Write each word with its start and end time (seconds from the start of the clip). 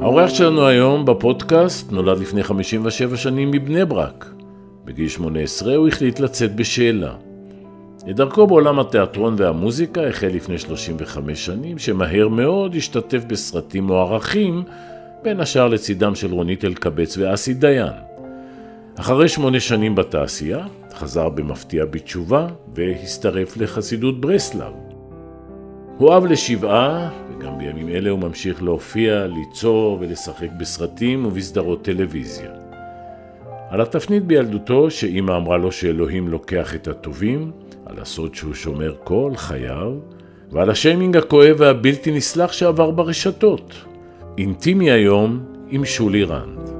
האורח 0.00 0.30
שלנו 0.30 0.66
היום 0.66 1.04
בפודקאסט 1.04 1.92
נולד 1.92 2.18
לפני 2.18 2.42
57 2.42 3.16
שנים 3.16 3.50
מבני 3.50 3.84
ברק. 3.84 4.30
בגיל 4.84 5.08
18 5.08 5.74
הוא 5.74 5.88
החליט 5.88 6.20
לצאת 6.20 6.56
בשאלה. 6.56 7.14
את 8.10 8.16
דרכו 8.16 8.46
בעולם 8.46 8.78
התיאטרון 8.78 9.34
והמוזיקה 9.38 10.08
החל 10.08 10.26
לפני 10.26 10.58
35 10.58 11.46
שנים, 11.46 11.78
שמהר 11.78 12.28
מאוד 12.28 12.74
השתתף 12.74 13.24
בסרטים 13.24 13.84
מוערכים, 13.84 14.62
בין 15.22 15.40
השאר 15.40 15.68
לצידם 15.68 16.14
של 16.14 16.32
רונית 16.32 16.64
אלקבץ 16.64 17.18
ואסי 17.18 17.54
דיין. 17.54 17.92
אחרי 18.96 19.28
שמונה 19.28 19.60
שנים 19.60 19.94
בתעשייה, 19.94 20.66
חזר 20.94 21.28
במפתיע 21.28 21.84
בתשובה 21.84 22.46
והצטרף 22.74 23.56
לחסידות 23.56 24.20
ברסלב. 24.20 24.72
הוא 25.98 26.16
אב 26.16 26.26
לשבעה, 26.26 27.10
וגם 27.38 27.58
בימים 27.58 27.88
אלה 27.88 28.10
הוא 28.10 28.18
ממשיך 28.18 28.62
להופיע, 28.62 29.26
ליצור 29.26 29.98
ולשחק 30.00 30.48
בסרטים 30.58 31.26
ובסדרות 31.26 31.84
טלוויזיה. 31.84 32.50
על 33.70 33.80
התפנית 33.80 34.24
בילדותו, 34.24 34.90
שאימא 34.90 35.36
אמרה 35.36 35.56
לו 35.56 35.72
שאלוהים 35.72 36.28
לוקח 36.28 36.74
את 36.74 36.88
הטובים, 36.88 37.50
על 37.86 37.98
הסוד 37.98 38.34
שהוא 38.34 38.54
שומר 38.54 38.94
כל 39.04 39.32
חייו, 39.36 39.92
ועל 40.52 40.70
השיימינג 40.70 41.16
הכואב 41.16 41.56
והבלתי 41.58 42.10
נסלח 42.10 42.52
שעבר 42.52 42.90
ברשתות. 42.90 43.74
אינטימי 44.38 44.90
היום 44.90 45.40
עם 45.68 45.84
שולי 45.84 46.24
רנד. 46.24 46.70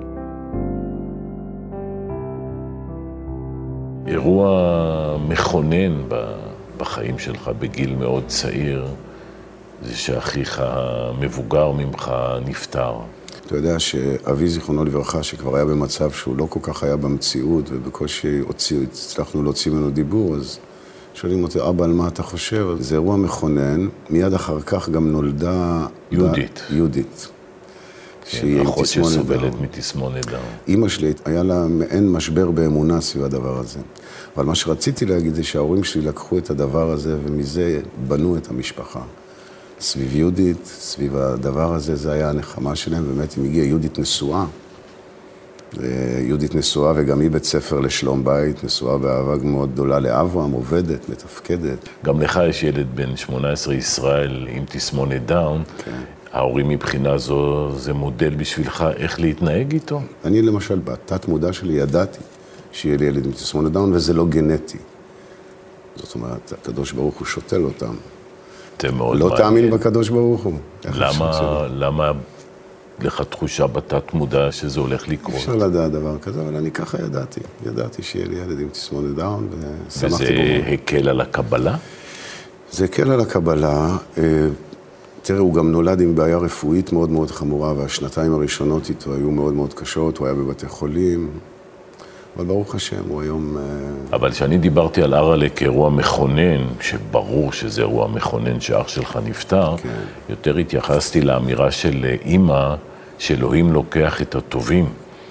אירוע 4.06 5.18
מכונן 5.28 6.02
בחיים 6.78 7.18
שלך 7.18 7.50
בגיל 7.58 7.96
מאוד 7.96 8.22
צעיר, 8.26 8.84
זה 9.82 9.96
שאחיך 9.96 10.62
המבוגר 10.64 11.72
ממך 11.72 12.12
נפטר. 12.46 12.94
אתה 13.46 13.56
יודע 13.56 13.78
שאבי, 13.78 14.48
זיכרונו 14.48 14.84
לברכה, 14.84 15.22
שכבר 15.22 15.56
היה 15.56 15.64
במצב 15.64 16.10
שהוא 16.10 16.36
לא 16.36 16.46
כל 16.50 16.60
כך 16.62 16.82
היה 16.82 16.96
במציאות, 16.96 17.64
ובקושי 17.72 18.38
הוציא, 18.38 18.82
הצלחנו 18.82 19.42
להוציא 19.42 19.72
ממנו 19.72 19.90
דיבור, 19.90 20.36
אז 20.36 20.58
שואלים 21.14 21.42
אותי, 21.42 21.58
אבא, 21.68 21.84
על 21.84 21.92
מה 21.92 22.08
אתה 22.08 22.22
חושב? 22.22 22.68
זה 22.80 22.94
אירוע 22.94 23.16
מכונן. 23.16 23.88
מיד 24.10 24.34
אחר 24.34 24.60
כך 24.60 24.88
גם 24.88 25.12
נולדה... 25.12 25.86
יהודית. 26.10 26.62
יהודית. 26.70 27.28
שהיא 28.26 28.60
עם 28.60 28.64
תסמונת 28.64 28.66
דאון. 28.66 28.72
אחות 28.72 28.86
שסובלת 28.86 29.60
מתסמונת 29.60 30.26
דאון. 30.26 30.42
אימא 30.68 30.88
שלי, 30.88 31.12
היה 31.24 31.42
לה 31.42 31.66
מעין 31.66 32.12
משבר 32.12 32.50
באמונה 32.50 33.00
סביב 33.00 33.24
הדבר 33.24 33.58
הזה. 33.58 33.78
אבל 34.36 34.44
מה 34.44 34.54
שרציתי 34.54 35.06
להגיד 35.06 35.34
זה 35.34 35.42
שההורים 35.42 35.84
שלי 35.84 36.02
לקחו 36.02 36.38
את 36.38 36.50
הדבר 36.50 36.90
הזה, 36.90 37.16
ומזה 37.24 37.80
בנו 38.08 38.36
את 38.36 38.50
המשפחה. 38.50 39.00
סביב 39.80 40.16
יהודית, 40.16 40.64
סביב 40.64 41.16
הדבר 41.16 41.74
הזה, 41.74 41.96
זה 41.96 42.12
היה 42.12 42.30
הנחמה 42.30 42.76
שלהם, 42.76 43.04
באמת, 43.04 43.38
אם 43.38 43.44
הגיעה 43.44 43.66
יהודית 43.66 43.98
נשואה, 43.98 44.44
יהודית 46.20 46.54
נשואה 46.54 46.92
וגם 46.96 47.20
היא 47.20 47.30
בית 47.30 47.44
ספר 47.44 47.80
לשלום 47.80 48.24
בית, 48.24 48.64
נשואה 48.64 48.98
באהבה 48.98 49.36
מאוד 49.44 49.72
גדולה 49.72 49.98
לאברהם, 49.98 50.52
עובדת, 50.52 51.08
מתפקדת. 51.08 51.88
גם 52.04 52.20
לך 52.20 52.40
יש 52.48 52.62
ילד 52.62 52.86
בן 52.94 53.16
18, 53.16 53.74
ישראל, 53.74 54.48
עם 54.50 54.64
תסמונת 54.64 55.26
דאון. 55.26 55.62
כן. 55.84 56.00
ההורים 56.32 56.68
מבחינה 56.68 57.18
זו, 57.18 57.72
זה 57.78 57.92
מודל 57.92 58.34
בשבילך 58.34 58.84
איך 58.96 59.20
להתנהג 59.20 59.72
איתו? 59.72 60.00
אני 60.24 60.42
למשל, 60.42 60.78
בתת 60.78 61.28
מודע 61.28 61.52
שלי 61.52 61.74
ידעתי 61.74 62.20
שיהיה 62.72 62.96
לי 62.96 63.06
ילד 63.06 63.26
עם 63.26 63.32
תסמונת 63.32 63.72
דאון, 63.72 63.94
וזה 63.94 64.14
לא 64.14 64.26
גנטי. 64.26 64.78
זאת 65.96 66.14
אומרת, 66.14 66.52
הקדוש 66.52 66.92
ברוך 66.92 67.18
הוא 67.18 67.26
שותל 67.26 67.62
אותם. 67.64 67.94
זה 68.80 68.92
מאוד 68.92 69.18
לא 69.18 69.30
תאמין 69.36 69.70
בקדוש 69.70 70.08
ברוך 70.08 70.42
הוא. 70.42 70.58
למה, 70.84 71.66
למה 71.70 72.12
לך 73.00 73.22
תחושה 73.22 73.66
בתת 73.66 74.14
מודע 74.14 74.52
שזה 74.52 74.80
הולך 74.80 75.08
לקרות? 75.08 75.36
אפשר 75.36 75.56
לדעת 75.56 75.92
דבר 75.92 76.18
כזה, 76.18 76.40
אבל 76.42 76.56
אני 76.56 76.70
ככה 76.70 76.98
ידעתי. 77.02 77.40
ידעתי 77.66 78.02
שיהיה 78.02 78.26
לי 78.26 78.36
ילד 78.36 78.60
עם 78.60 78.68
תסמונת 78.68 79.14
דאון, 79.16 79.48
ושמחתי 79.88 80.24
בו. 80.24 80.30
וזה 80.30 80.72
הקל 80.72 81.08
על 81.08 81.20
הקבלה? 81.20 81.76
זה 82.72 82.84
הקל 82.84 83.10
על 83.10 83.20
הקבלה. 83.20 83.96
אה, 84.18 84.22
תראה, 85.22 85.38
הוא 85.38 85.54
גם 85.54 85.72
נולד 85.72 86.00
עם 86.00 86.14
בעיה 86.14 86.36
רפואית 86.36 86.92
מאוד 86.92 87.10
מאוד 87.10 87.30
חמורה, 87.30 87.72
והשנתיים 87.72 88.34
הראשונות 88.34 88.88
איתו 88.88 89.14
היו 89.14 89.30
מאוד 89.30 89.54
מאוד 89.54 89.74
קשות, 89.74 90.18
הוא 90.18 90.26
היה 90.26 90.34
בבתי 90.34 90.68
חולים. 90.68 91.30
אבל 92.36 92.44
ברוך 92.44 92.74
השם, 92.74 93.02
הוא 93.08 93.22
היום... 93.22 93.56
אה, 93.58 93.62
אבל 94.12 94.30
כשאני 94.30 94.58
דיברתי 94.58 95.02
על 95.02 95.14
אראלה 95.14 95.48
כאירוע 95.48 95.90
מכונן, 95.90 96.64
שברור 96.80 97.52
שזה 97.52 97.80
אירוע 97.80 98.08
מכונן 98.08 98.60
שאח 98.60 98.88
שלך 98.88 99.18
נפטר, 99.24 99.76
כן. 99.76 99.88
יותר 100.28 100.56
התייחסתי 100.56 101.20
לאמירה 101.20 101.70
של 101.70 102.04
אה, 102.04 102.16
אימא, 102.24 102.74
שאלוהים 103.18 103.72
לוקח 103.72 104.22
את 104.22 104.34
הטובים. 104.34 104.88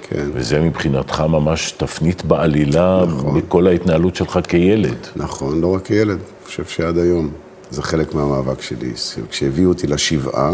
כן. 0.09 0.29
וזה 0.33 0.61
מבחינתך 0.61 1.23
ממש 1.29 1.71
תפנית 1.71 2.25
בעלילה 2.25 3.03
נכון. 3.07 3.41
בכל 3.41 3.67
ההתנהלות 3.67 4.15
שלך 4.15 4.39
כילד. 4.47 4.97
נכון, 5.15 5.61
לא 5.61 5.75
רק 5.75 5.85
כילד, 5.85 6.17
אני 6.17 6.45
חושב 6.45 6.65
שעד 6.65 6.97
היום. 6.97 7.29
זה 7.71 7.83
חלק 7.83 8.13
מהמאבק 8.13 8.61
שלי. 8.61 8.91
כשהביאו 9.29 9.69
אותי 9.69 9.87
לשבעה, 9.87 10.51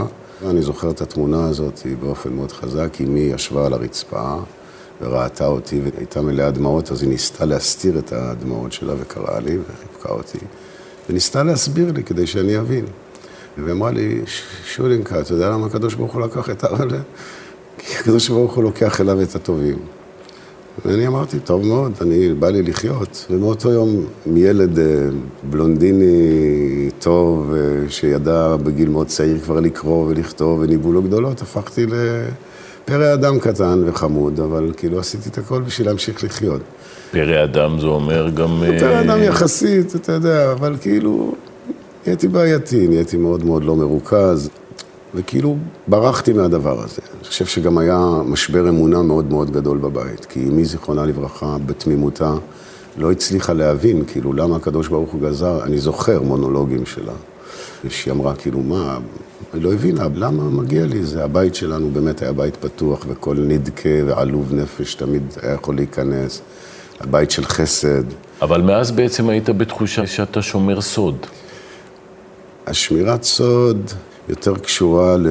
אני 0.50 0.62
זוכר 0.62 0.90
את 0.90 1.02
התמונה 1.02 1.46
הזאת 1.46 1.82
באופן 2.00 2.34
מאוד 2.34 2.52
חזק, 2.52 2.98
אמי 3.02 3.20
ישבה 3.20 3.66
על 3.66 3.74
הרצפה 3.74 4.36
וראתה 5.02 5.48
אותי 5.48 5.82
והייתה 5.82 6.22
מלאה 6.22 6.52
דמעות, 6.52 6.92
אז 6.92 7.02
היא 7.02 7.10
ניסתה 7.10 7.46
להסתיר 7.46 8.00
את 8.00 8.14
הדמעות 8.14 8.72
שלה 8.72 8.94
וקראה 9.00 9.40
לי 9.40 9.58
וחיבקה 9.58 10.10
אותי, 10.10 10.38
וניסתה 11.10 11.44
להסביר 11.44 11.92
לי 11.92 12.04
כדי 12.04 12.28
שאני 12.28 12.60
אבין. 12.60 12.86
ואמרה 13.58 13.92
לי, 13.92 14.22
שולינקה, 14.66 15.20
אתה 15.20 15.34
יודע 15.34 15.50
למה 15.50 15.66
הקדוש 15.66 15.94
ברוך 15.94 16.14
הוא 16.14 16.22
לקח 16.22 16.50
את 16.50 16.64
הרלה? 16.64 17.00
כי 17.78 17.98
הקדוש 17.98 18.30
ברוך 18.30 18.56
הוא 18.56 18.64
לוקח 18.64 19.02
אליו 19.02 19.22
את 19.22 19.36
הטובים. 19.36 19.78
ואני 20.86 21.08
אמרתי, 21.08 21.40
טוב 21.40 21.66
מאוד, 21.66 21.92
אני, 22.02 22.34
בא 22.34 22.50
לי 22.50 22.62
לחיות. 22.62 23.26
ומאותו 23.30 23.70
יום, 23.70 24.06
מילד 24.26 24.80
אה, 24.80 24.86
בלונדיני 25.50 26.90
טוב, 27.00 27.54
אה, 27.54 27.90
שידע 27.90 28.56
בגיל 28.56 28.90
מאוד 28.90 29.08
צעיר 29.08 29.40
כבר 29.40 29.60
לקרוא 29.60 30.08
ולכתוב, 30.08 30.60
וניבאו 30.60 30.94
לו 30.94 31.02
גדולות, 31.02 31.42
הפכתי 31.42 31.86
לפרא 32.84 33.14
אדם 33.14 33.40
קטן 33.40 33.84
וחמוד, 33.86 34.40
אבל 34.40 34.72
כאילו 34.78 35.00
עשיתי 35.00 35.30
את 35.30 35.38
הכל 35.38 35.62
בשביל 35.62 35.88
להמשיך 35.88 36.24
לחיות. 36.24 36.62
פרא 37.12 37.44
אדם 37.44 37.80
זה 37.80 37.88
אומר 37.88 38.30
גם... 38.30 38.64
פרא 38.80 39.02
אדם 39.02 39.20
אה, 39.20 39.24
יחסית, 39.24 39.96
אתה 39.96 40.12
יודע, 40.12 40.52
אבל 40.52 40.76
כאילו, 40.82 41.36
נהייתי 42.06 42.28
בעייתי, 42.28 42.88
נהייתי 42.88 43.18
מאוד 43.18 43.46
מאוד 43.46 43.64
לא 43.64 43.76
מרוכז. 43.76 44.50
וכאילו 45.16 45.58
ברחתי 45.88 46.34
מהדבר 46.34 46.84
הזה. 46.84 47.02
אני 47.16 47.28
חושב 47.28 47.46
שגם 47.46 47.78
היה 47.78 48.00
משבר 48.26 48.70
אמונה 48.70 49.02
מאוד 49.02 49.30
מאוד 49.30 49.52
גדול 49.52 49.78
בבית, 49.78 50.26
כי 50.26 50.48
אמי, 50.48 50.66
זיכרונה 50.66 51.06
לברכה, 51.06 51.58
בתמימותה, 51.66 52.34
לא 52.98 53.12
הצליחה 53.12 53.54
להבין, 53.54 54.04
כאילו, 54.08 54.34
למה 54.34 54.56
הקדוש 54.56 54.88
ברוך 54.88 55.12
הוא 55.12 55.22
גזר, 55.22 55.64
אני 55.64 55.78
זוכר 55.78 56.22
מונולוגים 56.22 56.86
שלה, 56.86 57.14
שהיא 57.90 58.14
אמרה, 58.14 58.36
כאילו, 58.36 58.60
מה, 58.60 58.98
היא 59.54 59.62
לא 59.62 59.74
הבינה, 59.74 60.08
למה 60.16 60.44
מגיע 60.44 60.86
לי 60.86 61.04
זה? 61.04 61.24
הבית 61.24 61.56
שלנו 61.56 61.90
באמת 61.90 62.22
היה 62.22 62.34
בית 62.34 62.56
פתוח, 62.56 63.06
וכל 63.08 63.36
נדכה 63.36 63.90
ועלוב 64.06 64.54
נפש 64.54 64.96
תמיד 64.96 65.24
היה 65.42 65.54
יכול 65.54 65.76
להיכנס, 65.76 66.42
הבית 67.00 67.32
של 67.32 67.46
חסד. 67.46 68.04
אבל 68.42 68.62
מאז 68.62 68.92
בעצם 68.92 69.30
היית 69.30 69.50
בתחושה 69.50 70.08
שאתה 70.08 70.42
שומר 70.42 70.82
סוד. 70.82 71.18
השמירת 72.68 73.24
סוד... 73.24 73.92
יותר 74.30 74.56
קשורה 74.56 75.18
ל... 75.18 75.28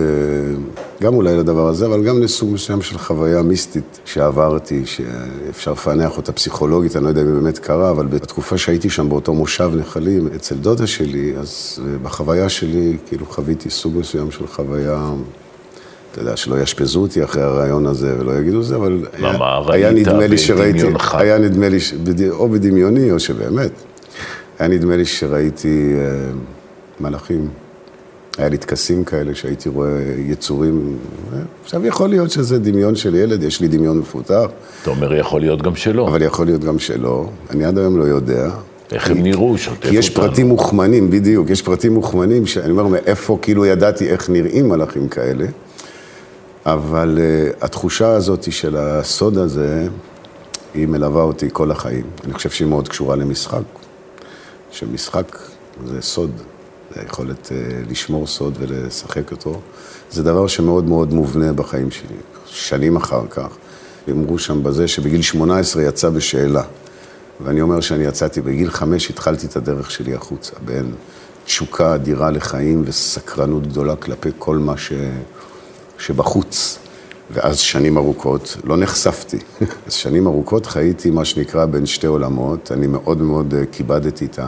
גם 1.03 1.15
אולי 1.15 1.37
לדבר 1.37 1.69
הזה, 1.69 1.87
אבל 1.87 2.05
גם 2.05 2.23
לסוג 2.23 2.53
מסוים 2.53 2.83
של 2.83 2.99
חוויה 2.99 3.43
מיסטית 3.43 4.01
שעברתי, 4.05 4.87
שאפשר 4.87 5.73
לפענח 5.73 6.17
אותה 6.17 6.33
פסיכולוגית, 6.33 6.97
אני 6.97 7.05
לא 7.05 7.09
יודע 7.09 7.23
אם 7.23 7.41
באמת 7.41 7.59
קרה, 7.59 7.91
אבל 7.91 8.07
בתקופה 8.07 8.59
שהייתי 8.59 8.91
שם 8.91 9.09
באותו 9.09 9.35
מושב 9.35 9.71
נחלים 9.75 10.29
אצל 10.37 10.55
דודה 10.55 10.87
שלי, 10.87 11.35
אז 11.39 11.79
בחוויה 12.03 12.49
שלי 12.49 12.97
כאילו 13.07 13.27
חוויתי 13.27 13.71
סוג 13.71 13.97
מסוים 13.97 14.31
של 14.31 14.47
חוויה... 14.47 15.11
אתה 16.13 16.21
יודע, 16.21 16.37
שלא 16.37 16.61
יאשפזו 16.61 17.01
אותי 17.01 17.25
אחרי 17.25 17.43
הרעיון 17.43 17.87
הזה 17.87 18.21
ולא 18.21 18.33
יגידו 18.33 18.63
זה, 18.63 18.77
אבל 18.77 19.07
למה, 19.19 19.59
היה, 19.69 19.89
היה 19.89 19.91
נדמה 19.91 20.27
לי 20.27 20.39
שראיתי, 20.39 20.87
היה 21.13 21.39
נדמה 21.39 21.69
לי, 21.69 21.79
או 22.31 22.49
בדמיוני 22.49 23.13
או 23.13 23.21
שבאמת, 23.21 23.71
היה 24.59 24.69
נדמה 24.69 24.97
לי 24.97 25.05
שראיתי 25.05 25.95
אה, 25.99 26.33
מלאכים. 27.01 27.49
היה 28.39 28.49
לי 28.49 28.59
טקסים 28.59 29.05
כאלה 29.05 29.35
שהייתי 29.35 29.69
רואה 29.69 30.03
יצורים. 30.19 30.99
עכשיו, 31.65 31.87
יכול 31.87 32.09
להיות 32.09 32.31
שזה 32.31 32.59
דמיון 32.59 32.97
של 32.97 33.15
ילד, 33.15 33.43
יש 33.43 33.61
לי 33.61 33.69
דמיון 33.69 33.99
מפותח. 33.99 34.47
אתה 34.83 34.91
אומר, 34.91 35.15
יכול 35.15 35.41
להיות 35.41 35.63
גם 35.63 35.77
שלא. 35.77 36.09
אבל 36.09 36.23
יכול 36.23 36.47
להיות 36.47 36.65
גם 36.65 36.79
שלא. 36.79 37.29
אני 37.51 37.65
עד 37.65 37.79
היום 37.79 37.99
לא 37.99 38.05
יודע. 38.05 38.51
איך 38.93 39.11
הם 39.11 39.23
נראו? 39.23 39.59
שוטף 39.59 39.77
אותנו. 39.77 39.91
כי 39.91 39.97
יש. 39.97 40.11
פרטים 40.11 40.49
מוכמנים, 40.49 41.11
בדיוק, 41.11 41.51
יש 41.51 41.63
פרטים 41.63 41.95
מוכמנים, 41.95 42.47
שאני 42.47 42.71
אומר, 42.71 42.87
מאיפה 42.87 43.39
כאילו 43.43 43.67
ידעתי 43.67 44.11
איך 44.11 44.31
נראים 44.31 44.69
מלאכים 44.69 45.09
כאלה. 45.09 45.47
אבל 46.67 47.19
uh, 47.19 47.65
התחושה 47.65 48.09
הזאת 48.09 48.53
של 48.53 48.77
הסוד 48.77 49.39
הזה, 49.39 49.87
היא 50.75 50.87
מלווה 50.87 51.23
אותי 51.23 51.49
כל 51.53 51.71
החיים. 51.71 52.05
אני 52.25 52.33
חושב 52.33 52.51
שהיא 52.51 52.69
מאוד 52.69 52.89
קשורה 52.89 53.17
למשחק. 53.17 53.63
שמשחק 54.71 55.39
זה 55.87 56.03
סוד. 56.03 56.31
היכולת 56.97 57.53
אה, 57.53 57.57
לשמור 57.91 58.27
סוד 58.27 58.57
ולשחק 58.61 59.33
אותו, 59.33 59.61
זה 60.11 60.23
דבר 60.23 60.47
שמאוד 60.47 60.85
מאוד 60.85 61.13
מובנה 61.13 61.53
בחיים 61.53 61.91
שלי. 61.91 62.17
שנים 62.47 62.97
אחר 62.97 63.23
כך, 63.31 63.49
אמרו 64.11 64.39
שם 64.39 64.63
בזה 64.63 64.89
שבגיל 64.89 65.23
18 65.23 65.83
יצא 65.83 66.11
בשאלה. 66.11 66.63
ואני 67.45 67.61
אומר 67.61 67.81
שאני 67.81 68.05
יצאתי 68.05 68.41
בגיל 68.41 68.71
חמש, 68.71 69.11
התחלתי 69.11 69.47
את 69.47 69.57
הדרך 69.57 69.91
שלי 69.91 70.15
החוצה, 70.15 70.53
בין 70.65 70.93
תשוקה 71.45 71.95
אדירה 71.95 72.31
לחיים 72.31 72.83
וסקרנות 72.87 73.67
גדולה 73.67 73.97
כלפי 73.97 74.29
כל 74.39 74.59
מה 74.59 74.77
ש... 74.77 74.93
שבחוץ. 75.99 76.79
ואז 77.33 77.59
שנים 77.59 77.97
ארוכות 77.97 78.57
לא 78.65 78.77
נחשפתי. 78.77 79.39
אז 79.87 79.93
שנים 79.93 80.27
ארוכות 80.27 80.67
חייתי 80.67 81.11
מה 81.11 81.25
שנקרא 81.25 81.67
בין 81.67 81.87
שתי 81.87 82.07
עולמות. 82.07 82.73
אני 82.73 82.87
מאוד 82.87 83.23
מאוד 83.23 83.55
אה, 83.55 83.67
כיבדתי 83.73 84.25
את 84.25 84.39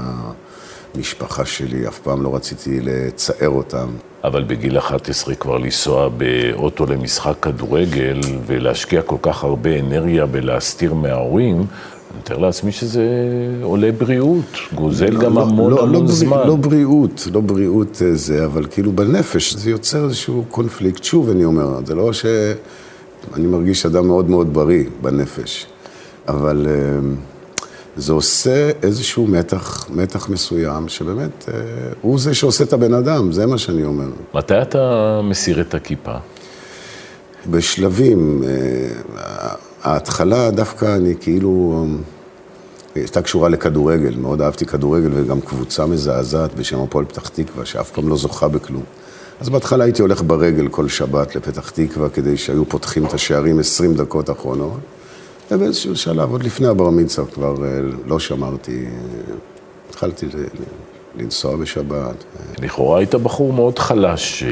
המשפחה 0.95 1.45
שלי, 1.45 1.89
אף 1.89 1.99
פעם 1.99 2.23
לא 2.23 2.35
רציתי 2.35 2.81
לצער 2.83 3.49
אותם. 3.49 3.89
אבל 4.25 4.45
בגיל 4.45 4.79
11 4.79 5.35
כבר 5.35 5.59
לנסוע 5.59 6.09
באוטו 6.09 6.87
למשחק 6.87 7.35
כדורגל 7.43 8.21
ולהשקיע 8.47 9.03
כל 9.03 9.17
כך 9.23 9.45
הרבה 9.45 9.81
אנרגיה 9.81 10.27
בלהסתיר 10.27 10.95
מההורים, 10.95 11.57
אני 11.57 12.21
מתאר 12.21 12.39
לעצמי 12.39 12.73
שזה 12.73 13.07
עולה 13.63 13.93
בריאות, 13.93 14.57
גוזל 14.75 15.11
לא, 15.11 15.21
גם 15.21 15.35
לא, 15.35 15.43
המון 15.43 15.71
לא, 15.71 15.83
המון 15.83 16.03
לא, 16.03 16.09
זמן. 16.09 16.47
לא 16.47 16.57
בריאות, 16.57 17.29
לא 17.33 17.41
בריאות 17.41 18.03
אה, 18.03 18.15
זה, 18.15 18.45
אבל 18.45 18.67
כאילו 18.71 18.93
בנפש 18.93 19.55
זה 19.55 19.71
יוצר 19.71 20.05
איזשהו 20.05 20.45
קונפליקט. 20.49 21.05
שוב 21.05 21.31
אני 21.31 21.45
אומר, 21.45 21.81
זה 21.85 21.95
לא 21.95 22.13
ש... 22.13 22.25
אני 23.35 23.47
מרגיש 23.47 23.87
אדם 23.87 24.07
מאוד 24.07 24.31
מאוד 24.31 24.55
בריא 24.55 24.85
בנפש, 25.03 25.67
אבל 26.29 26.67
אה, 26.69 26.99
זה 27.97 28.13
עושה 28.13 28.71
איזשהו 28.83 29.27
מתח, 29.27 29.87
מתח 29.91 30.29
מסוים, 30.29 30.89
שבאמת, 30.89 31.49
אה, 31.49 31.55
הוא 32.01 32.19
זה 32.19 32.35
שעושה 32.35 32.65
את 32.65 32.73
הבן 32.73 32.95
אדם, 32.95 33.33
זה 33.33 33.47
מה 33.47 33.59
שאני 33.59 33.85
אומר. 33.85 34.09
מתי 34.35 34.63
אתה 34.63 35.21
מסיר 35.25 35.61
את 35.61 35.75
הכיפה? 35.75 36.15
בשלבים. 37.51 38.45
ההתחלה 39.83 40.51
דווקא 40.51 40.97
אני 40.97 41.15
כאילו, 41.21 41.87
הייתה 42.95 43.23
קשורה 43.23 43.49
לכדורגל, 43.49 44.15
מאוד 44.17 44.43
אהבתי 44.43 44.67
כדורגל 44.67 45.11
וגם 45.15 45.41
קבוצה 45.41 45.87
מזעזעת 45.87 46.55
בשם 46.55 46.83
הפועל 46.83 47.05
פתח 47.05 47.29
תקווה, 47.29 47.67
שאף 47.67 47.91
פעם 47.91 48.09
לא 48.09 48.17
זוכה 48.17 48.49
בכלום. 48.49 48.83
אז 49.41 49.49
בהתחלה 49.49 49.85
הייתי 49.85 50.03
הולך 50.03 50.23
ברגל 50.27 50.69
כל 50.69 50.89
שבת 50.89 51.37
לפתח 51.37 51.71
תקווה, 51.71 52.09
כדי 52.09 52.37
שהיו 52.37 52.65
פותחים 52.65 53.07
את 53.07 53.15
השערים 53.15 53.59
20 53.59 53.95
דקות 53.95 54.31
אחרונות. 54.31 54.81
ובאיזשהו 55.55 55.97
שלב, 55.97 56.31
עוד 56.31 56.43
לפני 56.43 56.67
הבר 56.67 56.91
מצווה, 56.91 57.31
כבר 57.31 57.55
אה, 57.65 57.81
לא 58.07 58.19
שמרתי, 58.19 58.85
התחלתי 59.91 60.27
לנסוע 61.19 61.57
בשבת. 61.57 62.25
לכאורה 62.63 62.99
היית 62.99 63.15
בחור 63.15 63.53
מאוד 63.53 63.79
חלש 63.79 64.43
אה, 64.43 64.49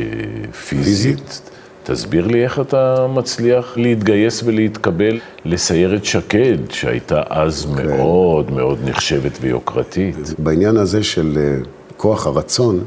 פיזית. 0.52 1.18
פיזית? 1.18 1.40
תסביר 1.84 2.26
לי 2.26 2.44
איך 2.44 2.60
אתה 2.60 3.06
מצליח 3.14 3.76
להתגייס 3.76 4.42
ולהתקבל 4.44 5.18
לסיירת 5.44 6.04
שקד, 6.04 6.58
שהייתה 6.70 7.22
אז. 7.28 7.66
אוקיי. 7.70 7.86
מאוד 7.86 8.50
מאוד 8.50 8.78
נחשבת 8.84 9.38
ויוקרתית. 9.40 10.16
בעניין 10.38 10.76
הזה 10.76 11.02
של 11.02 11.38
אה, 11.40 11.56
כוח 11.96 12.26
הרצון, 12.26 12.80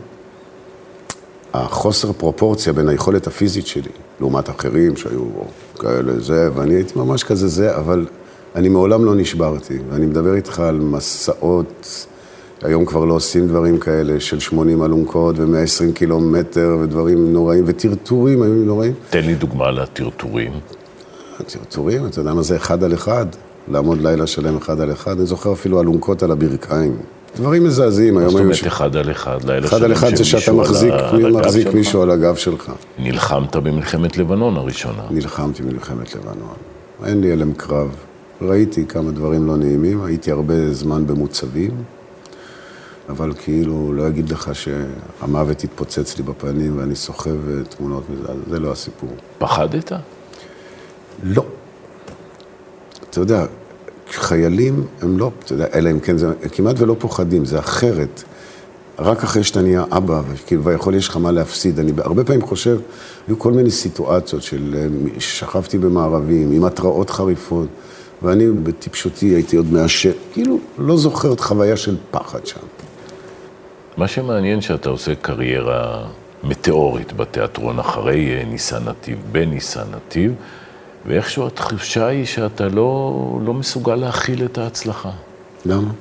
החוסר 1.54 2.12
פרופורציה 2.14 2.74
בין 2.74 2.90
היכולת 2.90 3.28
הפיזית 3.28 3.68
שלי, 3.68 3.92
לעומת 4.20 4.50
אחרים 4.50 4.96
שהיו 4.96 5.26
כאלה 5.80 6.20
זה, 6.20 6.50
ואני 6.56 6.74
הייתי 6.74 7.00
ממש 7.00 7.24
כזה 7.24 7.48
זה, 7.48 7.78
אבל 7.78 8.06
אני 8.56 8.70
מעולם 8.70 9.06
לא 9.06 9.16
נשברתי, 9.16 9.80
ואני 9.90 10.06
מדבר 10.06 10.36
איתך 10.36 10.60
על 10.60 10.80
מסעות 10.80 12.06
היום 12.64 12.86
כבר 12.86 13.06
לא 13.06 13.14
עושים 13.14 13.48
דברים 13.48 13.80
כאלה 13.80 14.20
של 14.20 14.40
80 14.40 14.84
אלונקות 14.84 15.36
ו-120 15.40 15.94
קילומטר 15.94 16.78
ודברים 16.82 17.34
נוראים, 17.34 17.64
וטרטורים 17.68 18.42
היו 18.42 18.54
נוראים. 18.54 18.94
תן 19.10 19.26
לי 19.26 19.36
דוגמה 19.36 19.72
לטרטורים. 19.72 20.52
הטרטורים, 21.40 22.06
אתה 22.06 22.20
יודע 22.20 22.34
מה 22.34 22.42
זה 22.42 22.56
אחד 22.56 22.84
על 22.84 22.94
אחד? 22.94 23.26
לעמוד 23.68 24.02
לילה 24.02 24.28
שלם 24.28 24.58
אחד 24.58 24.80
על 24.80 24.92
אחד? 24.92 25.18
אני 25.18 25.26
זוכר 25.26 25.54
אפילו 25.54 25.82
אלונקות 25.82 26.24
על 26.24 26.32
הברכיים. 26.32 26.98
דברים 27.36 27.64
מזעזעים, 27.64 28.18
היום 28.18 28.36
היו... 28.36 28.48
מה 28.48 28.54
זאת 28.54 28.62
אומרת 28.62 28.74
אחד 28.74 28.96
על 28.96 29.12
אחד? 29.12 29.44
לילה 29.44 29.68
אחד 29.68 29.84
על 29.84 29.94
אחד 29.94 30.16
זה 30.16 30.24
שאתה 30.26 30.54
מחזיק, 30.54 30.94
מחזיק 31.34 31.68
מישהו 31.74 32.02
על 32.02 32.12
הגב 32.12 32.36
שלך. 32.36 32.72
נלחמת 33.00 33.56
במלחמת 33.56 34.18
לבנון 34.18 34.58
הראשונה. 34.58 35.04
נלחמתי 35.10 35.64
במלחמת 35.64 36.16
לבנון. 36.16 36.56
אין 37.06 37.22
לי 37.22 37.32
הלם 37.32 37.54
קרב. 37.54 37.96
ראיתי 38.42 38.86
כמה 38.86 39.12
דברים 39.12 39.48
לא 39.48 39.58
נעימים, 39.58 40.04
הייתי 40.04 40.32
הרבה 40.32 40.74
זמן 40.74 41.08
במוצבים. 41.08 41.72
אבל 43.10 43.34
כאילו, 43.34 43.94
לא 43.94 44.08
אגיד 44.08 44.30
לך 44.30 44.52
שהמוות 44.56 45.64
יתפוצץ 45.64 46.18
לי 46.18 46.24
בפנים 46.24 46.78
ואני 46.78 46.96
סוחב 46.96 47.50
אה, 47.50 47.64
תמונות 47.64 48.04
מזה, 48.10 48.34
זה 48.50 48.60
לא 48.60 48.72
הסיפור. 48.72 49.10
פחדת? 49.38 49.92
לא. 51.24 51.46
אתה 53.10 53.20
יודע, 53.20 53.46
חיילים 54.18 54.86
הם 55.02 55.18
לא, 55.18 55.32
אתה 55.46 55.54
יודע, 55.54 55.66
אלא 55.74 55.92
אם 55.92 56.00
כן, 56.00 56.18
זה 56.18 56.28
כמעט 56.52 56.76
ולא 56.80 56.96
פוחדים, 57.00 57.46
זה 57.46 57.60
אחרת. 57.60 58.24
רק 59.00 59.24
אחרי 59.24 59.44
שאתה 59.44 59.62
נהיה 59.62 59.84
אבא, 59.92 60.22
וכאילו, 60.28 60.64
ויכול 60.64 60.96
יש 60.96 61.08
לך 61.08 61.18
מה 61.18 61.32
להפסיד. 61.32 61.80
אני 61.80 61.92
הרבה 61.98 62.24
פעמים 62.24 62.42
חושב, 62.42 62.80
היו 63.28 63.40
כל 63.40 63.52
מיני 63.52 63.72
סיטואציות 63.72 64.44
של 64.44 64.76
אה, 64.78 65.20
שכבתי 65.20 65.78
במערבים, 65.78 66.52
עם 66.52 66.64
התראות 66.64 67.10
חריפות, 67.10 67.68
ואני 68.22 68.52
בטיפשותי 68.52 69.26
הייתי 69.26 69.58
עוד 69.58 69.74
מעשן, 69.74 70.12
כאילו, 70.34 70.60
לא 70.78 70.98
זוכר 70.98 71.34
את 71.34 71.40
חוויה 71.40 71.78
של 71.78 71.98
פחד 72.12 72.46
שם. 72.46 72.60
מה 73.98 74.08
שמעניין 74.08 74.62
שאתה 74.62 74.90
עושה 74.90 75.16
קריירה 75.16 76.06
מטאורית 76.44 77.14
בתיאטרון 77.14 77.80
אחרי 77.80 78.38
אה, 78.38 78.44
ניסן 78.46 78.84
נתיב, 78.90 79.18
בניסן 79.32 79.86
נתיב, 79.96 80.34
ואיכשהו 81.06 81.48
התחושה 81.48 82.08
היא 82.08 82.26
שאתה 82.26 82.68
לא, 82.68 83.40
לא 83.46 83.54
מסוגל 83.54 83.96
להכיל 83.96 84.46
את 84.46 84.58
ההצלחה. 84.58 85.12
למה? 85.66 85.92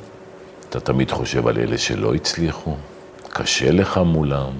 אתה 0.68 0.80
תמיד 0.80 1.10
חושב 1.10 1.46
על 1.46 1.58
אלה 1.58 1.78
שלא 1.78 2.14
הצליחו, 2.14 2.74
קשה 3.28 3.70
לך 3.70 3.98
מולם. 3.98 4.52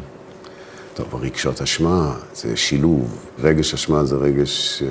טוב, 0.95 1.15
רגשות 1.15 1.63
אשמה 1.63 2.15
זה 2.35 2.57
שילוב. 2.57 3.27
רגש 3.39 3.75
אשמה 3.75 4.05
זה 4.05 4.17
רגש 4.17 4.83
אה, 4.83 4.89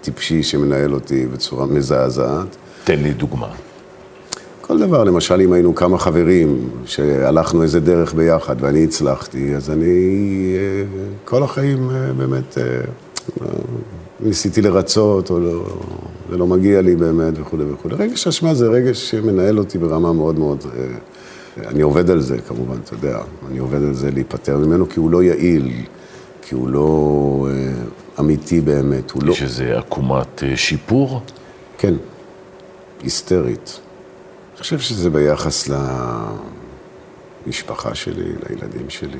טיפשי 0.00 0.42
שמנהל 0.42 0.94
אותי 0.94 1.26
בצורה 1.26 1.66
מזעזעת. 1.66 2.56
תן 2.84 3.02
לי 3.02 3.12
דוגמה. 3.12 3.48
כל 4.60 4.78
דבר, 4.78 5.04
למשל, 5.04 5.40
אם 5.40 5.52
היינו 5.52 5.74
כמה 5.74 5.98
חברים 5.98 6.70
שהלכנו 6.86 7.62
איזה 7.62 7.80
דרך 7.80 8.14
ביחד 8.14 8.56
ואני 8.60 8.84
הצלחתי, 8.84 9.54
אז 9.54 9.70
אני 9.70 10.54
אה, 10.56 10.84
כל 11.24 11.42
החיים 11.42 11.90
אה, 11.90 12.12
באמת 12.12 12.58
אה, 12.58 12.64
ניסיתי 14.20 14.62
לרצות, 14.62 15.30
או 15.30 15.40
לא, 15.40 15.64
זה 16.30 16.36
לא 16.36 16.46
מגיע 16.46 16.82
לי 16.82 16.96
באמת 16.96 17.34
וכולי 17.36 17.64
וכולי. 17.64 17.94
רגש 17.94 18.26
אשמה 18.26 18.54
זה 18.54 18.66
רגש 18.66 19.10
שמנהל 19.10 19.58
אותי 19.58 19.78
ברמה 19.78 20.12
מאוד 20.12 20.38
מאוד... 20.38 20.64
אני 21.66 21.82
עובד 21.82 22.10
על 22.10 22.20
זה, 22.20 22.38
כמובן, 22.38 22.76
אתה 22.84 22.94
יודע, 22.94 23.18
אני 23.48 23.58
עובד 23.58 23.82
על 23.82 23.94
זה 23.94 24.10
להיפטר 24.10 24.58
ממנו, 24.58 24.88
כי 24.88 25.00
הוא 25.00 25.10
לא 25.10 25.22
יעיל, 25.22 25.72
כי 26.42 26.54
הוא 26.54 26.68
לא 26.68 27.48
אמיתי 28.20 28.60
באמת, 28.60 29.10
הוא 29.10 29.22
לא... 29.22 29.32
יש 29.32 29.42
איזו 29.42 29.64
עקומת 29.64 30.42
שיפור? 30.54 31.20
כן, 31.78 31.94
היסטרית. 33.02 33.80
אני 34.52 34.60
חושב 34.60 34.78
שזה 34.78 35.10
ביחס 35.10 35.68
למשפחה 37.46 37.94
שלי, 37.94 38.32
לילדים 38.48 38.90
שלי. 38.90 39.18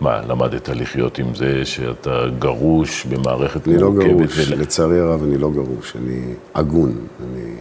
מה, 0.00 0.20
למדת 0.20 0.68
לחיות 0.68 1.18
עם 1.18 1.34
זה 1.34 1.64
שאתה 1.64 2.24
גרוש 2.38 3.04
במערכת 3.04 3.66
מורכבת? 3.66 3.66
אני 3.66 3.82
לא 3.82 3.92
גרוש, 3.92 4.48
ול... 4.50 4.60
לצערי 4.60 5.00
הרב 5.00 5.22
אני 5.22 5.38
לא 5.38 5.50
גרוש, 5.50 5.96
אני 5.96 6.34
הגון. 6.54 7.06
אני 7.20 7.54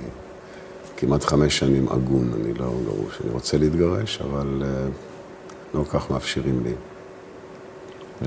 כמעט 0.98 1.24
חמש 1.24 1.60
שנים 1.60 1.88
הגון, 1.90 2.32
אני 2.42 2.54
לא 2.54 2.74
גרוש. 2.86 3.22
אני 3.24 3.32
רוצה 3.32 3.58
להתגרש, 3.58 4.20
אבל 4.22 4.62
uh, 4.62 5.78
לא 5.78 5.84
כך 5.84 6.12
מאפשרים 6.12 6.64
לי. 6.66 6.74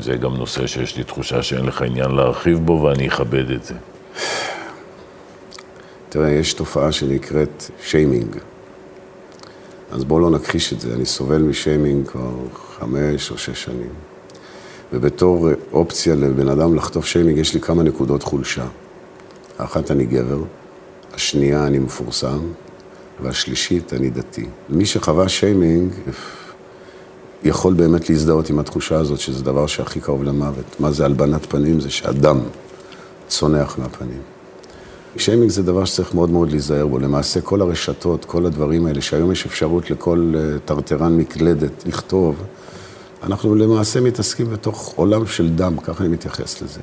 זה 0.03 0.17
גם 0.17 0.35
נושא 0.35 0.67
שיש 0.67 0.97
לי 0.97 1.05
תחושה 1.05 1.43
שאין 1.43 1.65
לך 1.65 1.83
עניין 1.83 2.11
להרחיב 2.11 2.59
בו, 2.59 2.83
ואני 2.83 3.09
אכבד 3.09 3.51
את 3.51 3.65
זה. 3.65 3.75
תראה, 6.09 6.31
יש 6.31 6.55
תופעה 6.55 6.93
שנקראת 6.93 7.71
שיימינג. 7.83 8.37
אז 9.91 10.05
בואו 10.05 10.21
לא 10.21 10.31
נכחיש 10.31 10.73
את 10.73 10.81
זה, 10.81 10.95
אני 10.95 11.07
סובל 11.07 11.43
משיימינג 11.43 12.07
כבר 12.07 12.33
חמש 12.79 13.31
או 13.31 13.39
שש 13.39 13.65
שנים. 13.65 13.93
ובתור 14.93 15.49
אופציה 15.73 16.15
לבן 16.15 16.49
אדם 16.49 16.75
לחטוף 16.75 17.07
שיימינג, 17.07 17.39
יש 17.39 17.55
לי 17.55 17.61
כמה 17.61 17.83
נקודות 17.83 18.23
חולשה. 18.23 18.67
האחת, 19.59 19.91
אני 19.91 20.07
גבר, 20.07 20.43
השנייה, 21.15 21.67
אני 21.67 21.79
מפורסם, 21.79 22.41
והשלישית, 23.23 23.93
אני 23.93 24.11
דתי. 24.11 24.47
מי 24.69 24.87
שחווה 24.87 25.29
שיימינג, 25.29 25.93
יכול 27.45 27.75
באמת 27.75 28.11
להזדהות 28.11 28.51
עם 28.51 28.59
התחושה 28.59 28.97
הזאת, 28.97 29.21
שזה 29.21 29.45
דבר 29.45 29.67
שהכי 29.67 30.01
קרוב 30.01 30.25
למוות. 30.25 30.81
מה 30.81 30.91
זה 30.91 31.05
הלבנת 31.05 31.47
פנים? 31.47 31.81
זה 31.81 31.91
שאדם 31.91 32.39
צונח 33.29 33.79
מהפנים. 33.79 34.36
שיימינג 35.21 35.51
זה 35.51 35.63
דבר 35.63 35.85
שצריך 35.85 36.15
מאוד 36.15 36.31
מאוד 36.31 36.51
להיזהר 36.51 36.87
בו. 36.87 36.99
למעשה 36.99 37.41
כל 37.41 37.61
הרשתות, 37.61 38.25
כל 38.25 38.47
הדברים 38.47 38.87
האלה, 38.87 39.01
שהיום 39.01 39.33
יש 39.33 39.47
אפשרות 39.47 39.91
לכל 39.91 40.33
אה, 40.37 40.59
טרטרן 40.59 41.17
מקלדת 41.17 41.87
לכתוב, 41.87 42.43
אנחנו 43.23 43.55
למעשה 43.55 44.01
מתעסקים 44.01 44.51
בתוך 44.51 44.93
עולם 44.97 45.27
של 45.27 45.51
דם, 45.51 45.77
ככה 45.83 46.05
אני 46.05 46.13
מתייחס 46.13 46.63
לזה. 46.63 46.81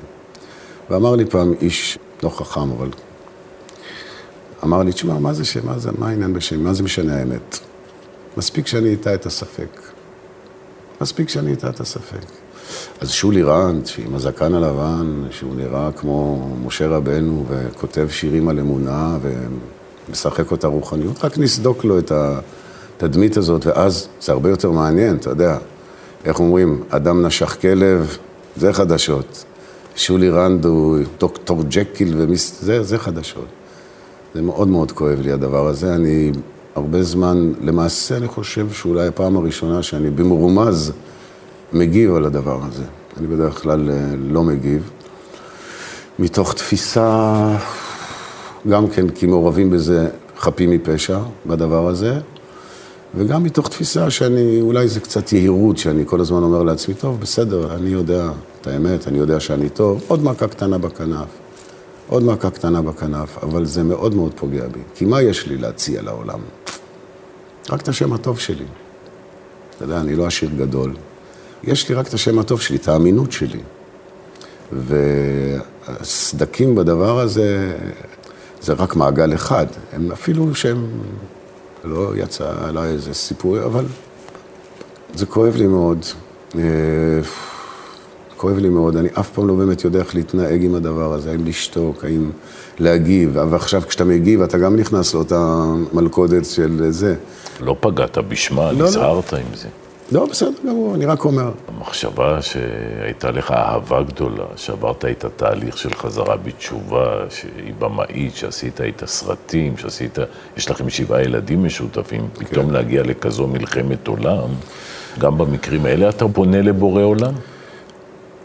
ואמר 0.90 1.16
לי 1.16 1.24
פעם 1.24 1.52
איש, 1.60 1.98
לא 2.22 2.28
חכם, 2.28 2.70
אבל... 2.70 2.88
אמר 4.64 4.82
לי, 4.82 4.92
תשמע, 4.92 5.18
מה 5.18 5.32
זה 5.32 5.44
שם, 5.44 5.66
מה 5.66 5.78
זה, 5.78 5.90
מה 5.98 6.08
העניין 6.08 6.32
בשם, 6.32 6.64
מה 6.64 6.74
זה 6.74 6.82
משנה 6.82 7.16
האמת? 7.16 7.58
מספיק 8.36 8.66
שאני 8.66 8.94
אטע 8.94 9.14
את 9.14 9.26
הספק. 9.26 9.80
מספיק 11.00 11.28
שאני 11.28 11.52
אטע 11.52 11.68
את 11.68 11.80
הספק. 11.80 12.43
אז 13.00 13.10
שולי 13.10 13.42
רנד, 13.42 13.88
עם 14.06 14.14
הזקן 14.14 14.54
הלבן, 14.54 15.22
שהוא 15.30 15.54
נראה 15.56 15.90
כמו 15.96 16.48
משה 16.66 16.88
רבנו, 16.88 17.44
וכותב 17.48 18.08
שירים 18.10 18.48
על 18.48 18.58
אמונה, 18.60 19.18
ומשחק 20.08 20.50
אותה 20.50 20.66
רוחניות, 20.66 21.24
רק 21.24 21.38
נסדוק 21.38 21.84
לו 21.84 21.98
את 21.98 22.12
התדמית 22.12 23.36
הזאת, 23.36 23.66
ואז 23.66 24.08
זה 24.20 24.32
הרבה 24.32 24.50
יותר 24.50 24.70
מעניין, 24.70 25.16
אתה 25.16 25.30
יודע. 25.30 25.58
איך 26.24 26.40
אומרים, 26.40 26.82
אדם 26.88 27.26
נשך 27.26 27.56
כלב, 27.60 28.16
זה 28.56 28.72
חדשות. 28.72 29.44
שולי 29.96 30.30
רנד 30.30 30.64
הוא 30.64 30.98
דוקטור 31.20 31.62
ג'קיל, 31.68 32.14
ומיס... 32.16 32.62
זה, 32.62 32.82
זה 32.82 32.98
חדשות. 32.98 33.46
זה 34.34 34.42
מאוד 34.42 34.68
מאוד 34.68 34.92
כואב 34.92 35.20
לי 35.20 35.32
הדבר 35.32 35.66
הזה. 35.66 35.94
אני 35.94 36.32
הרבה 36.74 37.02
זמן, 37.02 37.52
למעשה 37.60 38.16
אני 38.16 38.28
חושב 38.28 38.72
שאולי 38.72 39.06
הפעם 39.06 39.36
הראשונה 39.36 39.82
שאני 39.82 40.10
במרומז 40.10 40.92
מגיב 41.74 42.14
על 42.14 42.24
הדבר 42.24 42.58
הזה. 42.68 42.84
אני 43.16 43.26
בדרך 43.26 43.62
כלל 43.62 43.90
אה, 43.90 44.14
לא 44.18 44.42
מגיב. 44.42 44.90
מתוך 46.18 46.54
תפיסה, 46.54 47.56
גם 48.68 48.88
כן 48.88 49.08
כי 49.08 49.26
מעורבים 49.26 49.70
בזה 49.70 50.08
חפים 50.38 50.70
מפשע, 50.70 51.18
בדבר 51.46 51.88
הזה, 51.88 52.18
וגם 53.14 53.42
מתוך 53.42 53.68
תפיסה 53.68 54.10
שאני, 54.10 54.60
אולי 54.60 54.88
זה 54.88 55.00
קצת 55.00 55.32
יהירות, 55.32 55.78
שאני 55.78 56.02
כל 56.06 56.20
הזמן 56.20 56.42
אומר 56.42 56.62
לעצמי, 56.62 56.94
טוב, 56.94 57.20
בסדר, 57.20 57.74
אני 57.74 57.90
יודע 57.90 58.30
את 58.60 58.66
האמת, 58.66 59.08
אני 59.08 59.18
יודע 59.18 59.40
שאני 59.40 59.68
טוב, 59.68 60.04
עוד 60.08 60.24
מכה 60.24 60.48
קטנה 60.48 60.78
בכנף, 60.78 61.28
עוד 62.08 62.22
מכה 62.22 62.50
קטנה 62.50 62.82
בכנף, 62.82 63.38
אבל 63.42 63.64
זה 63.64 63.82
מאוד 63.82 64.14
מאוד 64.14 64.32
פוגע 64.36 64.68
בי. 64.68 64.80
כי 64.94 65.04
מה 65.04 65.22
יש 65.22 65.46
לי 65.46 65.58
להציע 65.58 66.02
לעולם? 66.02 66.40
רק 67.70 67.80
את 67.82 67.88
השם 67.88 68.12
הטוב 68.12 68.38
שלי. 68.38 68.64
אתה 69.76 69.84
יודע, 69.84 70.00
אני 70.00 70.16
לא 70.16 70.26
עשיר 70.26 70.50
גדול. 70.58 70.94
יש 71.66 71.88
לי 71.88 71.94
רק 71.94 72.08
את 72.08 72.14
השם 72.14 72.38
הטוב 72.38 72.60
שלי, 72.60 72.76
את 72.76 72.88
האמינות 72.88 73.32
שלי. 73.32 73.60
והסדקים 74.72 76.74
בדבר 76.74 77.20
הזה, 77.20 77.76
זה 78.60 78.72
רק 78.72 78.96
מעגל 78.96 79.34
אחד. 79.34 79.66
הם 79.92 80.12
אפילו 80.12 80.54
שהם 80.54 80.86
לא 81.84 82.12
יצא 82.16 82.52
עליי 82.68 82.92
איזה 82.92 83.14
סיפור, 83.14 83.64
אבל 83.64 83.84
זה 85.14 85.26
כואב 85.26 85.56
לי 85.56 85.66
מאוד. 85.66 85.98
אה, 86.54 86.60
כואב 88.36 88.58
לי 88.58 88.68
מאוד, 88.68 88.96
אני 88.96 89.08
אף 89.20 89.30
פעם 89.30 89.48
לא 89.48 89.54
באמת 89.54 89.84
יודע 89.84 89.98
איך 89.98 90.14
להתנהג 90.14 90.64
עם 90.64 90.74
הדבר 90.74 91.12
הזה, 91.12 91.30
האם 91.30 91.44
לשתוק, 91.44 92.04
האם 92.04 92.30
להגיב, 92.78 93.36
ועכשיו 93.50 93.82
כשאתה 93.88 94.04
מגיב 94.04 94.42
אתה 94.42 94.58
גם 94.58 94.76
נכנס 94.76 95.14
לאותה 95.14 95.64
מלכודת 95.92 96.44
של 96.44 96.86
זה. 96.90 97.14
לא 97.60 97.76
פגעת 97.80 98.18
בשמה, 98.18 98.72
לא, 98.72 98.86
נזהרת 98.86 99.32
לא. 99.32 99.38
עם 99.38 99.46
זה. 99.54 99.68
לא, 100.14 100.26
בסדר 100.26 100.50
גמור, 100.66 100.94
אני 100.94 101.06
רק 101.06 101.24
אומר. 101.24 101.50
המחשבה 101.68 102.42
שהייתה 102.42 103.30
לך 103.30 103.50
אהבה 103.50 104.02
גדולה, 104.02 104.44
שעברת 104.56 105.04
את 105.04 105.24
התהליך 105.24 105.78
של 105.78 105.94
חזרה 105.94 106.36
בתשובה, 106.36 107.24
שהיא 107.30 107.74
במאית, 107.78 108.34
שעשית 108.34 108.80
את 108.80 109.02
הסרטים, 109.02 109.76
שעשית, 109.76 110.18
יש 110.56 110.70
לכם 110.70 110.90
שבעה 110.90 111.22
ילדים 111.22 111.64
משותפים, 111.64 112.28
כן. 112.34 112.44
פתאום 112.44 112.70
להגיע 112.70 113.02
לכזו 113.02 113.46
מלחמת 113.46 114.06
עולם, 114.06 114.48
גם 115.18 115.38
במקרים 115.38 115.84
האלה 115.84 116.08
אתה 116.08 116.28
פונה 116.28 116.62
לבורא 116.62 117.02
עולם? 117.02 117.34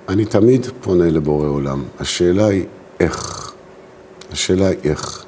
אני 0.10 0.26
תמיד 0.26 0.68
פונה 0.82 1.06
לבורא 1.06 1.48
עולם. 1.48 1.84
השאלה 2.00 2.46
היא 2.46 2.66
איך. 3.00 3.52
השאלה 4.32 4.68
היא 4.68 4.78
איך. 4.84 5.26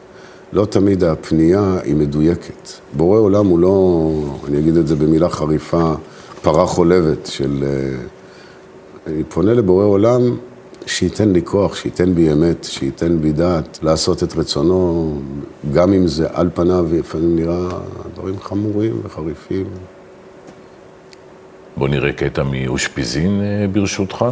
לא 0.54 0.66
תמיד 0.66 1.04
הפנייה 1.04 1.78
היא 1.84 1.96
מדויקת. 1.96 2.70
בורא 2.94 3.20
עולם 3.20 3.46
הוא 3.46 3.60
לא, 3.60 4.12
אני 4.48 4.60
אגיד 4.60 4.78
את 4.78 4.88
זה 4.88 4.96
במילה 4.96 5.30
חריפה, 5.30 5.94
פרה 6.42 6.66
חולבת 6.66 7.26
של... 7.26 7.64
אה, 7.64 8.06
אני 9.08 9.24
פונה 9.24 9.54
לבורא 9.54 9.86
עולם 9.86 10.38
שייתן 10.86 11.30
לי 11.30 11.42
כוח, 11.44 11.76
שייתן 11.76 12.16
בי 12.16 12.32
אמת, 12.32 12.64
שייתן 12.64 13.22
בי 13.22 13.32
דעת 13.32 13.80
לעשות 13.82 14.24
את 14.24 14.36
רצונו, 14.36 15.14
גם 15.74 15.94
אם 15.94 16.08
זה 16.08 16.28
על 16.34 16.50
פניו 16.54 16.86
לפעמים 16.92 17.36
נראה 17.36 17.70
דברים 18.16 18.40
חמורים 18.40 19.02
וחריפים. 19.04 19.66
בוא 21.78 21.88
נראה 21.88 22.12
קטע 22.12 22.44
מאושפיזין 22.44 23.42
אה, 23.42 23.68
ברשותך. 23.68 24.26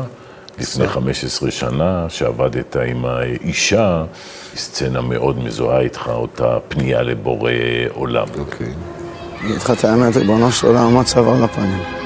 לפני 0.60 0.88
15 0.88 1.52
שנה, 1.52 2.06
שעבדת 2.10 2.76
עם 2.76 3.06
האישה, 3.06 4.06
סצנה 4.56 5.02
מאוד 5.02 5.44
מזוהה 5.44 5.80
איתך, 5.80 6.12
אותה 6.14 6.58
פנייה 6.68 7.02
לבורא 7.02 7.52
עולם. 7.94 8.28
אוקיי. 8.40 8.68
אני 8.68 9.48
אגיד 9.48 9.56
לך 9.56 9.72
את 9.72 9.84
האמת, 9.86 10.18
ריבונו 10.18 10.52
של 10.52 10.68
עולם, 10.68 10.94
מה 10.94 11.04
צבע 11.04 11.36
על 11.36 11.44
הפנים? 11.44 11.99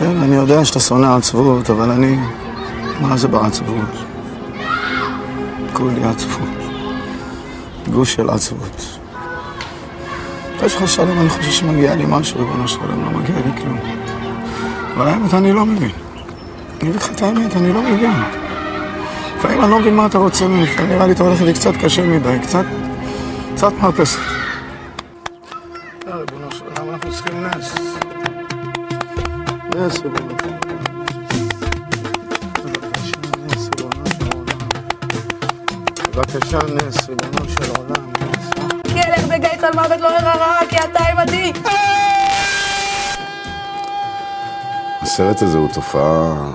כן, 0.00 0.16
אני 0.22 0.36
יודע 0.36 0.64
שאתה 0.64 0.80
שונא 0.80 1.16
עצבות, 1.16 1.70
אבל 1.70 1.90
אני... 1.90 2.18
מה 3.00 3.16
זה 3.16 3.28
בעצבות? 3.28 3.90
כולי 5.72 6.04
עצבות. 6.04 6.48
גוש 7.90 8.14
של 8.14 8.30
עצבות. 8.30 8.98
יש 10.62 10.74
לך 10.74 10.88
שלום, 10.88 11.20
אני 11.20 11.28
חושב 11.28 11.50
שמגיע 11.50 11.94
לי 11.94 12.04
משהו, 12.08 12.40
ריבונו 12.40 12.68
של 12.68 12.80
עולם, 12.80 13.04
לא 13.04 13.18
מגיע 13.18 13.36
לי 13.36 13.62
כלום. 13.62 13.78
אבל 14.96 15.08
האמת, 15.08 15.34
אני 15.34 15.52
לא 15.52 15.66
מבין. 15.66 15.90
אני 16.80 16.90
אגיד 16.90 16.94
לך 16.94 17.10
את 17.10 17.22
האמת, 17.22 17.56
אני 17.56 17.72
לא 17.72 17.82
מבין. 17.82 18.12
לפעמים 19.36 19.60
אני 19.60 19.70
לא 19.70 19.78
מבין 19.78 19.96
מה 19.96 20.06
אתה 20.06 20.18
רוצה 20.18 20.48
ממני, 20.48 20.66
נראה 20.88 21.06
לי 21.06 21.12
אתה 21.12 21.24
הולך 21.24 21.42
לי 21.42 21.54
קצת 21.54 21.72
קשה 21.76 22.06
מדי, 22.06 22.38
קצת... 22.42 22.64
קצת 23.54 23.72
מרפסת. 23.80 24.39
בבקשה, 36.14 36.58
נס, 36.58 37.08
ריבונו 37.08 37.48
של 37.48 37.70
עולם, 37.78 38.12
נס. 38.12 38.50
כלך 38.82 39.24
בגיא 39.24 39.48
צל 39.60 39.70
מוות 39.74 40.00
לא 40.00 40.08
ירא 40.08 40.60
כי 40.68 40.76
אתה 40.76 41.04
עמדי. 41.04 41.52
הסרט 45.00 45.42
הזה 45.42 45.58
הוא 45.58 45.68
תופעה 45.74 46.52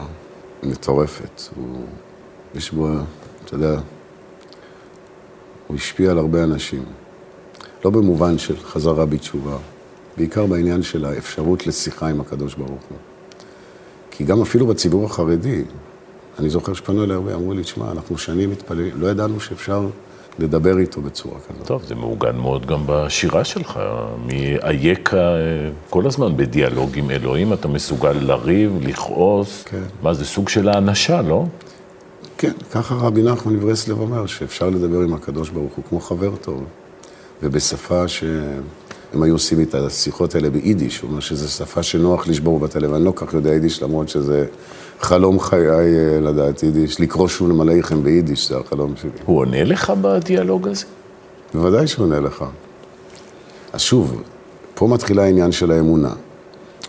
מטורפת. 0.64 1.42
הוא, 1.56 1.86
יש 2.56 2.72
בו, 2.72 2.88
אתה 3.46 3.56
יודע, 3.56 3.80
הוא 5.68 5.78
השפיע 5.78 6.12
על 6.12 6.18
הרבה 6.18 6.44
אנשים. 6.44 6.86
לא 7.86 7.92
במובן 7.92 8.38
של 8.38 8.58
חזרה 8.58 9.06
בתשובה, 9.06 9.58
בעיקר 10.18 10.46
בעניין 10.46 10.84
של 10.84 11.06
האפשרות 11.06 11.68
לשיחה 11.68 12.08
עם 12.08 12.22
הקדוש 12.22 12.56
ברוך 12.56 12.84
הוא. 12.90 13.15
כי 14.18 14.24
גם 14.24 14.42
אפילו 14.42 14.68
בציבור 14.68 15.06
החרדי, 15.06 15.62
אני 16.40 16.50
זוכר 16.50 16.74
שפנו 16.74 17.04
אליי 17.04 17.16
הרבה, 17.16 17.34
אמרו 17.34 17.54
לי, 17.54 17.62
תשמע, 17.62 17.92
אנחנו 17.92 18.18
שנים 18.18 18.52
מתפללים, 18.52 18.92
לא 18.96 19.08
ידענו 19.08 19.40
שאפשר 19.40 19.88
לדבר 20.40 20.78
איתו 20.78 21.02
בצורה 21.02 21.36
כזאת. 21.40 21.68
טוב, 21.68 21.84
זה 21.84 21.96
מעוגן 21.96 22.36
מאוד 22.36 22.66
גם 22.66 22.84
בשירה 22.86 23.44
שלך, 23.44 23.80
מאייקה 24.26 25.34
כל 25.90 26.08
הזמן 26.08 26.38
בדיאלוג 26.38 26.90
עם 26.96 27.12
אלוהים, 27.12 27.54
אתה 27.54 27.68
מסוגל 27.68 28.12
לריב, 28.12 28.78
לכעוס. 28.82 29.64
כן. 29.64 29.84
מה, 30.02 30.14
זה 30.14 30.26
סוג 30.26 30.50
של 30.50 30.70
האנשה, 30.70 31.22
לא? 31.22 31.46
כן, 32.38 32.54
ככה 32.72 32.96
רבי 32.96 33.24
נחמן 33.24 33.54
מברסלב 33.54 34.00
אומר, 34.00 34.26
שאפשר 34.26 34.70
לדבר 34.70 35.00
עם 35.00 35.14
הקדוש 35.14 35.50
ברוך 35.50 35.74
הוא 35.76 35.84
כמו 35.90 36.00
חבר 36.00 36.36
טוב, 36.36 36.64
ובשפה 37.44 38.08
שהם 39.12 39.24
היו 39.24 39.34
עושים 39.34 39.62
את 39.62 39.76
השיחות 39.76 40.36
האלה 40.36 40.50
ביידיש, 40.50 41.00
הוא 41.00 41.10
אומר 41.10 41.20
שזו 41.20 41.50
שפה 41.50 41.84
שנוח 41.84 42.28
לשבור 42.28 42.60
בטלב, 42.60 42.94
אני 42.94 43.06
לא 43.06 43.14
כך 43.16 43.34
יודע 43.34 43.54
יידיש, 43.54 43.84
למרות 43.84 44.10
שזה 44.10 44.46
חלום 45.00 45.40
חיי 45.40 45.70
אה, 45.70 46.20
לדעת 46.22 46.64
יידיש, 46.64 47.00
לקרוא 47.00 47.28
שוב 47.28 47.50
למלאיכם 47.50 48.04
ביידיש, 48.04 48.50
זה 48.50 48.58
החלום 48.58 48.94
שלי. 49.02 49.10
הוא 49.26 49.40
עונה 49.40 49.64
לך 49.64 49.94
בדיאלוג 50.02 50.68
הזה? 50.68 50.86
בוודאי 51.54 51.88
שהוא 51.88 52.06
עונה 52.06 52.20
לך. 52.20 52.46
אז 53.74 53.82
שוב, 53.82 54.22
פה 54.74 54.88
מתחילה 54.88 55.24
העניין 55.24 55.52
של 55.52 55.72
האמונה. 55.72 56.14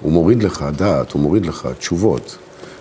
הוא 0.01 0.13
מוריד 0.13 0.43
לך 0.43 0.65
דעת, 0.77 1.13
הוא 1.13 1.23
מוריד 1.23 1.47
לך 1.47 1.69
תשובות. 1.79 2.37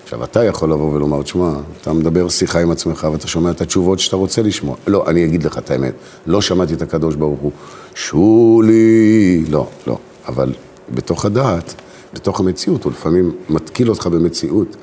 עכשיו, 0.05 0.23
אתה 0.23 0.43
יכול 0.43 0.71
לבוא 0.71 0.93
ולומר, 0.93 1.21
תשמע, 1.21 1.51
אתה 1.81 1.93
מדבר 1.93 2.29
שיחה 2.29 2.61
עם 2.61 2.71
עצמך 2.71 3.07
ואתה 3.11 3.27
שומע 3.27 3.51
את 3.51 3.61
התשובות 3.61 3.99
שאתה 3.99 4.15
רוצה 4.15 4.41
לשמוע. 4.41 4.75
לא, 4.87 5.03
אני 5.07 5.25
אגיד 5.25 5.43
לך 5.43 5.57
את 5.57 5.71
האמת, 5.71 5.93
לא 6.25 6.41
שמעתי 6.41 6.73
את 6.73 6.81
הקדוש 6.81 7.15
ברוך 7.15 7.39
הוא, 7.39 7.51
שולי, 7.95 9.45
לא, 9.49 9.67
לא. 9.87 9.97
אבל 10.27 10.53
בתוך 10.93 11.25
הדעת, 11.25 11.75
בתוך 12.13 12.39
המציאות, 12.39 12.83
הוא 12.83 12.91
לפעמים 12.91 13.31
מתקיל 13.49 13.89
אותך 13.89 14.07
במציאות 14.07 14.75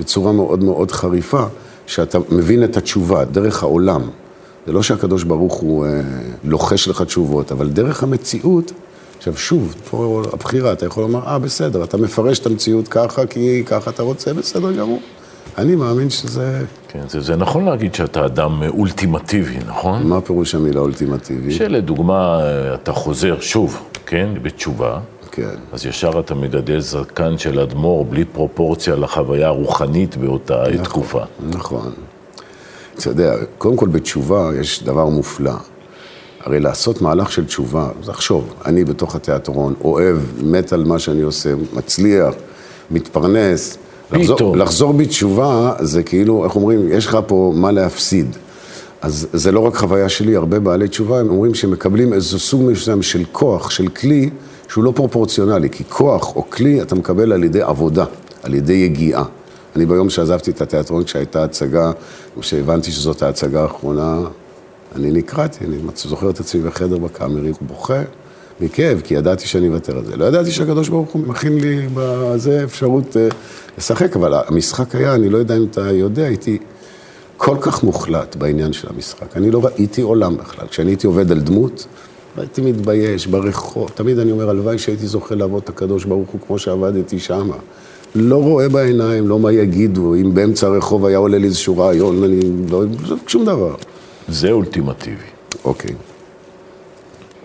בצורה 0.00 0.32
מאוד 0.32 0.64
מאוד 0.64 0.90
חריפה, 0.90 1.44
שאתה 1.86 2.18
מבין 2.30 2.64
את 2.64 2.76
התשובה, 2.76 3.24
דרך 3.24 3.62
העולם. 3.62 4.02
זה 4.66 4.72
לא 4.72 4.82
שהקדוש 4.82 5.22
ברוך 5.22 5.54
הוא 5.54 5.86
אה, 5.86 6.00
לוחש 6.44 6.88
לך 6.88 7.02
תשובות, 7.02 7.52
אבל 7.52 7.68
דרך 7.68 8.02
המציאות, 8.02 8.72
עכשיו 9.28 9.36
שוב, 9.36 9.74
פה 9.90 10.22
הבחירה, 10.32 10.72
אתה 10.72 10.86
יכול 10.86 11.02
לומר, 11.02 11.26
אה, 11.26 11.38
בסדר, 11.38 11.84
אתה 11.84 11.96
מפרש 11.96 12.38
את 12.38 12.46
המציאות 12.46 12.88
ככה, 12.88 13.26
כי 13.26 13.62
ככה 13.66 13.90
אתה 13.90 14.02
רוצה, 14.02 14.34
בסדר 14.34 14.72
גמור. 14.72 15.00
אני 15.58 15.76
מאמין 15.76 16.10
שזה... 16.10 16.64
כן, 16.88 17.02
זה, 17.08 17.20
זה 17.20 17.36
נכון 17.36 17.64
להגיד 17.64 17.94
שאתה 17.94 18.26
אדם 18.26 18.62
אולטימטיבי, 18.68 19.58
נכון? 19.66 20.06
מה 20.06 20.20
פירוש 20.20 20.54
המילה 20.54 20.80
אולטימטיבי? 20.80 21.52
שלדוגמה, 21.52 22.40
אתה 22.74 22.92
חוזר 22.92 23.40
שוב, 23.40 23.82
כן, 24.06 24.28
בתשובה, 24.42 25.00
כן. 25.30 25.56
אז 25.72 25.86
ישר 25.86 26.20
אתה 26.20 26.34
מגדל 26.34 26.80
זקן 26.80 27.38
של 27.38 27.60
אדמו"ר 27.60 28.04
בלי 28.04 28.24
פרופורציה 28.24 28.96
לחוויה 28.96 29.46
הרוחנית 29.46 30.16
באותה 30.16 30.62
נכון, 30.72 30.84
תקופה. 30.84 31.22
נכון. 31.50 31.92
אתה 32.98 33.08
יודע, 33.08 33.34
קודם 33.58 33.76
כל 33.76 33.88
בתשובה 33.88 34.50
יש 34.60 34.82
דבר 34.82 35.06
מופלא. 35.06 35.54
הרי 36.44 36.60
לעשות 36.60 37.02
מהלך 37.02 37.32
של 37.32 37.44
תשובה, 37.44 37.88
לחשוב, 38.08 38.54
אני 38.64 38.84
בתוך 38.84 39.14
התיאטרון, 39.14 39.74
אוהב, 39.84 40.16
מת 40.42 40.72
על 40.72 40.84
מה 40.84 40.98
שאני 40.98 41.22
עושה, 41.22 41.54
מצליח, 41.72 42.34
מתפרנס. 42.90 43.78
לחזור. 44.12 44.56
לחזור 44.56 44.92
בתשובה 44.92 45.72
זה 45.80 46.02
כאילו, 46.02 46.44
איך 46.44 46.56
אומרים, 46.56 46.92
יש 46.92 47.06
לך 47.06 47.18
פה 47.26 47.52
מה 47.56 47.72
להפסיד. 47.72 48.36
אז 49.02 49.26
זה 49.32 49.52
לא 49.52 49.60
רק 49.60 49.76
חוויה 49.76 50.08
שלי, 50.08 50.36
הרבה 50.36 50.58
בעלי 50.58 50.88
תשובה, 50.88 51.20
הם 51.20 51.30
אומרים 51.30 51.54
שהם 51.54 51.70
מקבלים 51.70 52.12
איזה 52.12 52.38
סוג 52.38 52.62
מסוים 52.62 53.02
של 53.02 53.22
כוח, 53.32 53.70
של 53.70 53.88
כלי, 53.88 54.30
שהוא 54.68 54.84
לא 54.84 54.92
פרופורציונלי, 54.96 55.70
כי 55.70 55.84
כוח 55.88 56.36
או 56.36 56.50
כלי 56.50 56.82
אתה 56.82 56.94
מקבל 56.94 57.32
על 57.32 57.44
ידי 57.44 57.62
עבודה, 57.62 58.04
על 58.42 58.54
ידי 58.54 58.72
יגיעה. 58.72 59.24
אני 59.76 59.86
ביום 59.86 60.10
שעזבתי 60.10 60.50
את 60.50 60.60
התיאטרון, 60.60 61.04
כשהייתה 61.04 61.44
הצגה, 61.44 61.90
כשהבנתי 62.40 62.92
שזאת 62.92 63.22
ההצגה 63.22 63.62
האחרונה, 63.62 64.18
אני 64.96 65.10
נקרעתי, 65.12 65.64
אני 65.64 65.76
זוכר 65.94 66.30
את 66.30 66.40
עצמי 66.40 66.62
בחדר 66.62 66.98
בקאמרי, 66.98 67.52
בוכה 67.60 68.02
מכאב, 68.60 69.00
כי 69.04 69.14
ידעתי 69.14 69.46
שאני 69.46 69.68
אוותר 69.68 69.98
על 69.98 70.04
זה. 70.04 70.16
לא 70.16 70.24
ידעתי 70.24 70.50
שהקדוש 70.50 70.88
ברוך 70.88 71.12
הוא 71.12 71.22
מכין 71.26 71.60
לי 71.60 71.86
בזה 71.94 72.64
אפשרות 72.64 73.16
אה, 73.16 73.28
לשחק, 73.78 74.16
אבל 74.16 74.34
המשחק 74.46 74.94
היה, 74.94 75.14
אני 75.14 75.28
לא 75.28 75.38
יודע 75.38 75.56
אם 75.56 75.64
אתה 75.70 75.80
יודע, 75.80 76.24
הייתי 76.24 76.58
כל 77.36 77.56
כך 77.60 77.82
מוחלט 77.82 78.36
בעניין 78.36 78.72
של 78.72 78.88
המשחק. 78.94 79.36
אני 79.36 79.50
לא 79.50 79.64
ראיתי 79.64 80.02
עולם 80.02 80.36
בכלל. 80.36 80.66
כשאני 80.66 80.90
הייתי 80.90 81.06
עובד 81.06 81.32
על 81.32 81.40
דמות, 81.40 81.86
הייתי 82.36 82.60
מתבייש 82.60 83.26
ברחוב. 83.26 83.90
תמיד 83.94 84.18
אני 84.18 84.32
אומר, 84.32 84.50
הלוואי 84.50 84.78
שהייתי 84.78 85.06
זוכה 85.06 85.34
לעבוד 85.34 85.62
את 85.62 85.68
הקדוש 85.68 86.04
ברוך 86.04 86.30
הוא 86.30 86.40
כמו 86.46 86.58
שעבדתי 86.58 87.18
שמה. 87.18 87.56
לא 88.14 88.36
רואה 88.36 88.68
בעיניים, 88.68 89.28
לא 89.28 89.38
מה 89.38 89.52
יגידו, 89.52 90.14
אם 90.14 90.34
באמצע 90.34 90.66
הרחוב 90.66 91.06
היה 91.06 91.18
עולה 91.18 91.38
לי 91.38 91.46
איזשהו 91.46 91.78
רעיון, 91.78 92.24
אני 92.24 92.40
לא... 92.70 92.84
שום 93.26 93.44
דבר. 93.44 93.74
זה 94.28 94.52
אולטימטיבי. 94.52 95.26
אוקיי. 95.64 95.94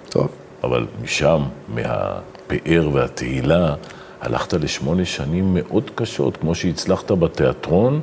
טוב. 0.09 0.27
אבל 0.63 0.87
משם, 1.03 1.41
מהפאר 1.67 2.89
והתהילה, 2.93 3.75
הלכת 4.21 4.53
לשמונה 4.53 5.05
שנים 5.05 5.53
מאוד 5.53 5.91
קשות, 5.95 6.37
כמו 6.37 6.55
שהצלחת 6.55 7.11
בתיאטרון, 7.11 8.01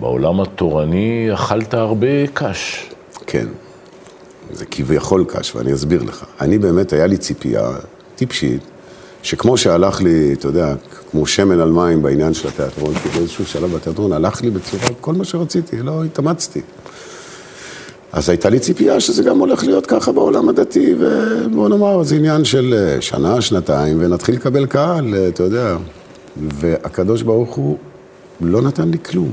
בעולם 0.00 0.40
התורני 0.40 1.28
אכלת 1.34 1.74
הרבה 1.74 2.26
קש. 2.34 2.90
כן, 3.26 3.46
זה 4.52 4.64
כביכול 4.66 5.24
קש, 5.28 5.54
ואני 5.54 5.74
אסביר 5.74 6.02
לך. 6.02 6.24
אני 6.40 6.58
באמת, 6.58 6.92
היה 6.92 7.06
לי 7.06 7.16
ציפייה 7.16 7.70
טיפשית, 8.16 8.60
שכמו 9.22 9.56
שהלך 9.56 10.02
לי, 10.02 10.32
אתה 10.32 10.46
יודע, 10.46 10.74
כמו 11.10 11.26
שמן 11.26 11.60
על 11.60 11.72
מים 11.72 12.02
בעניין 12.02 12.34
של 12.34 12.48
התיאטרון, 12.48 12.94
כי 12.94 13.08
באיזשהו 13.08 13.46
שלב 13.46 13.76
בתיאטרון 13.76 14.12
הלך 14.12 14.42
לי 14.42 14.50
בצורה, 14.50 14.86
כל 15.00 15.14
מה 15.14 15.24
שרציתי, 15.24 15.82
לא 15.82 16.04
התאמצתי. 16.04 16.60
אז 18.12 18.28
הייתה 18.28 18.50
לי 18.50 18.58
ציפייה 18.58 19.00
שזה 19.00 19.22
גם 19.22 19.38
הולך 19.38 19.64
להיות 19.64 19.86
ככה 19.86 20.12
בעולם 20.12 20.48
הדתי, 20.48 20.94
ובוא 20.98 21.68
נאמר, 21.68 22.02
זה 22.02 22.14
עניין 22.14 22.44
של 22.44 22.74
אה, 22.76 23.00
שנה, 23.00 23.40
שנתיים, 23.40 23.96
ונתחיל 24.00 24.34
לקבל 24.34 24.66
קהל, 24.66 25.14
אה, 25.14 25.28
אתה 25.28 25.42
יודע. 25.42 25.76
והקדוש 26.36 27.22
ברוך 27.22 27.54
הוא 27.54 27.78
לא 28.40 28.62
נתן 28.62 28.88
לי 28.88 28.98
כלום. 28.98 29.30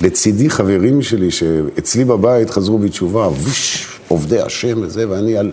לצידי 0.00 0.50
חברים 0.50 1.02
שלי 1.02 1.30
שאצלי 1.30 2.04
בבית 2.04 2.50
חזרו 2.50 2.78
בתשובה, 2.78 3.28
ווש, 3.28 3.86
עובדי 4.08 4.40
השם 4.40 4.78
וזה, 4.82 5.08
ואני 5.08 5.36
על... 5.36 5.50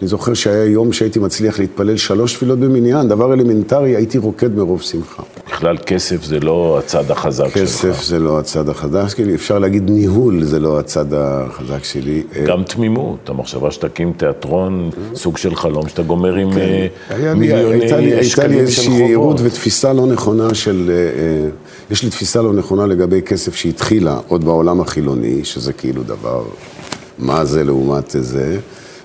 אני 0.00 0.08
זוכר 0.08 0.34
שהיה 0.34 0.64
יום 0.64 0.92
שהייתי 0.92 1.18
מצליח 1.18 1.58
להתפלל 1.58 1.96
שלוש 1.96 2.34
תפילות 2.34 2.58
במניין, 2.58 3.08
דבר 3.08 3.32
אלמנטרי, 3.32 3.96
הייתי 3.96 4.18
רוקד 4.18 4.54
מרוב 4.54 4.82
שמחה. 4.82 5.22
בכלל 5.46 5.76
כסף 5.86 6.24
זה 6.24 6.40
לא 6.40 6.78
הצד 6.78 7.10
החזק 7.10 7.44
שלך. 7.44 7.54
כסף 7.54 8.04
זה 8.04 8.18
לא 8.18 8.38
הצד 8.38 8.68
החזק 8.68 9.16
שלי, 9.16 9.34
אפשר 9.34 9.58
להגיד 9.58 9.90
ניהול 9.90 10.44
זה 10.44 10.60
לא 10.60 10.78
הצד 10.78 11.14
החזק 11.14 11.84
שלי. 11.84 12.22
גם 12.46 12.64
תמימות, 12.64 13.28
המחשבה 13.28 13.70
שתקים 13.70 14.12
תיאטרון, 14.12 14.90
סוג 15.14 15.38
של 15.38 15.54
חלום 15.54 15.88
שאתה 15.88 16.02
גומר 16.02 16.34
עם 16.34 16.48
אה, 16.48 16.86
כן. 17.08 17.16
לי, 17.16 17.34
מיליוני 17.34 17.80
הייתה 17.80 17.96
לי, 17.96 18.04
הייתה 18.04 18.16
לי 18.20 18.24
שקלים 18.24 18.52
של 18.52 18.58
איזושהי 18.58 18.84
חובות. 18.84 19.00
יהירות 19.00 19.40
ותפיסה 19.42 19.92
לא 19.92 20.06
נכונה 20.06 20.54
של... 20.54 20.90
אה, 20.90 20.94
אה, 20.94 21.48
יש 21.90 22.02
לי 22.02 22.10
תפיסה 22.10 22.42
לא 22.42 22.52
נכונה 22.52 22.86
לגבי 22.86 23.22
כסף 23.22 23.54
שהתחילה 23.54 24.18
עוד 24.28 24.44
בעולם 24.44 24.80
החילוני, 24.80 25.44
שזה 25.44 25.72
כאילו 25.72 26.02
דבר, 26.02 26.44
מה 27.18 27.44
זה 27.44 27.64
לעומת 27.64 28.16
זה, 28.18 28.58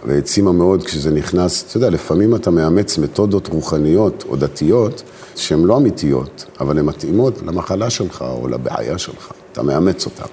והעצימה 0.07 0.51
מאוד 0.51 0.83
כשזה 0.83 1.11
נכנס, 1.11 1.65
אתה 1.67 1.77
יודע, 1.77 1.89
לפעמים 1.89 2.35
אתה 2.35 2.51
מאמץ 2.51 2.97
מתודות 2.97 3.47
רוחניות 3.47 4.23
או 4.29 4.35
דתיות 4.35 5.03
שהן 5.35 5.63
לא 5.63 5.77
אמיתיות, 5.77 6.45
אבל 6.59 6.79
הן 6.79 6.85
מתאימות 6.85 7.41
למחלה 7.45 7.89
שלך 7.89 8.21
או 8.21 8.47
לבעיה 8.47 8.97
שלך, 8.97 9.31
אתה 9.51 9.63
מאמץ 9.63 10.05
אותן. 10.05 10.25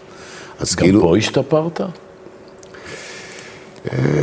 אז 0.61 0.77
גם 0.77 0.83
כאילו... 0.83 1.01
פה 1.01 1.17
השתפרת? 1.17 1.81
אה, 1.81 1.87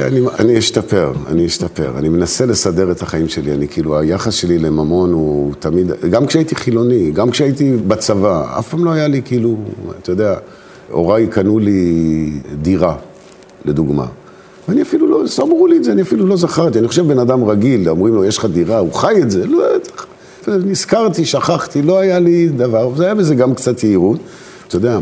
אני, 0.08 0.22
אני 0.40 0.58
אשתפר, 0.58 1.14
אני 1.28 1.46
אשתפר. 1.46 1.92
אני 1.98 2.10
מנסה 2.10 2.46
לסדר 2.46 2.92
את 2.92 3.02
החיים 3.02 3.30
שלי. 3.30 3.54
אני 3.54 3.68
כאילו, 3.68 4.00
היחס 4.00 4.34
שלי 4.34 4.58
לממון 4.58 5.14
הוא 5.14 5.54
תמיד, 5.60 5.92
גם 6.12 6.26
כשהייתי 6.26 6.56
חילוני, 6.56 7.12
גם 7.12 7.32
כשהייתי 7.32 7.78
בצבא, 7.88 8.60
אף 8.60 8.70
פעם 8.70 8.86
לא 8.86 8.92
היה 8.92 9.08
לי 9.08 9.22
כאילו, 9.26 9.58
אתה 10.02 10.12
יודע, 10.12 10.36
הוריי 10.92 11.28
קנו 11.28 11.60
לי 11.60 12.32
דירה, 12.62 12.96
לדוגמה. 13.66 14.06
ואני 14.70 14.82
אפילו 14.82 15.08
לא, 15.08 15.24
אמרו 15.42 15.68
לי 15.68 15.78
את 15.78 15.84
זה, 15.84 15.92
אני 15.92 16.02
אפילו 16.02 16.26
לא 16.26 16.38
זכרתי. 16.38 16.80
אני 16.80 16.88
חושב 16.88 17.08
בן 17.08 17.20
אדם 17.20 17.44
רגיל, 17.44 17.90
אומרים 17.90 18.16
לו, 18.16 18.26
יש 18.26 18.38
לך 18.38 18.46
דירה, 18.46 18.80
הוא 18.80 18.94
חי 18.94 19.14
את 19.22 19.32
זה. 19.32 19.48
לא, 19.48 19.64
נזכרתי, 20.48 21.26
שכחתי, 21.26 21.82
לא 21.82 22.00
היה 22.00 22.20
לי 22.20 22.50
דבר. 22.50 22.96
זה 22.96 23.06
היה 23.06 23.16
בזה 23.16 23.36
גם 23.36 23.56
קצת 23.56 23.84
יהירות. 23.84 24.20
אתה 24.68 24.76
יודע, 24.76 25.00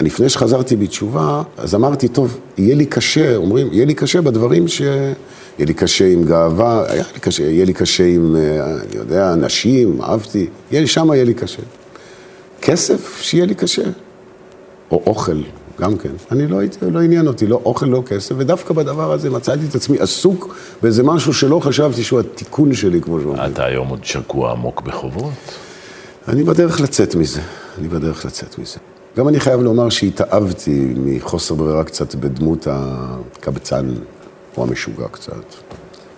לפני 0.00 0.28
שחזרתי 0.28 0.76
בתשובה, 0.76 1.42
אז 1.56 1.74
אמרתי, 1.74 2.08
טוב, 2.08 2.38
יהיה 2.58 2.74
לי 2.74 2.86
קשה, 2.86 3.36
אומרים, 3.36 3.68
יהיה 3.72 3.84
לי 3.84 3.94
קשה 3.94 4.20
בדברים 4.20 4.68
ש... 4.68 4.80
יהיה 5.58 5.66
לי 5.66 5.74
קשה 5.74 6.06
עם 6.06 6.24
גאווה, 6.24 6.84
היה 6.88 7.04
לי 7.14 7.20
קשה, 7.20 7.42
יהיה 7.42 7.64
לי 7.64 7.72
קשה 7.72 8.04
עם, 8.04 8.36
אה, 8.36 8.74
אני 8.74 8.96
יודע, 8.96 9.34
נשים, 9.34 10.02
אהבתי, 10.02 10.46
יהיה 10.70 10.80
לי, 10.80 10.86
שם 10.86 11.08
יהיה 11.12 11.24
לי 11.24 11.34
קשה. 11.34 11.62
כסף, 12.62 13.18
שיהיה 13.20 13.46
לי 13.46 13.54
קשה. 13.54 13.82
או 14.90 15.02
אוכל, 15.06 15.40
גם 15.80 15.98
כן. 15.98 16.10
אני 16.32 16.46
לא 16.46 16.58
הייתי, 16.58 16.78
לא 16.90 17.00
עניין 17.00 17.26
אותי, 17.26 17.46
לא 17.46 17.60
אוכל, 17.64 17.86
לא 17.86 18.02
כסף, 18.06 18.34
ודווקא 18.38 18.74
בדבר 18.74 19.12
הזה 19.12 19.30
מצאתי 19.30 19.60
את 19.70 19.74
עצמי 19.74 19.98
עסוק 19.98 20.54
באיזה 20.82 21.02
משהו 21.02 21.34
שלא 21.34 21.60
חשבתי 21.60 22.02
שהוא 22.02 22.20
התיקון 22.20 22.74
שלי, 22.74 23.00
כמו 23.00 23.20
שאומרים. 23.20 23.52
אתה 23.52 23.64
היום 23.64 23.88
עוד 23.88 24.04
שקוע 24.04 24.52
עמוק 24.52 24.80
בחובות. 24.80 25.32
אני 26.28 26.44
בדרך 26.44 26.80
לצאת 26.80 27.14
מזה, 27.14 27.40
אני 27.78 27.88
בדרך 27.88 28.24
לצאת 28.24 28.58
מזה. 28.58 28.78
גם 29.16 29.28
אני 29.28 29.40
חייב 29.40 29.60
לומר 29.60 29.88
שהתאהבתי 29.88 30.94
מחוסר 30.96 31.54
ברירה 31.54 31.84
קצת 31.84 32.14
בדמות 32.14 32.66
הקבצן 32.70 33.94
או 34.56 34.62
המשוגע 34.62 35.08
קצת. 35.10 35.44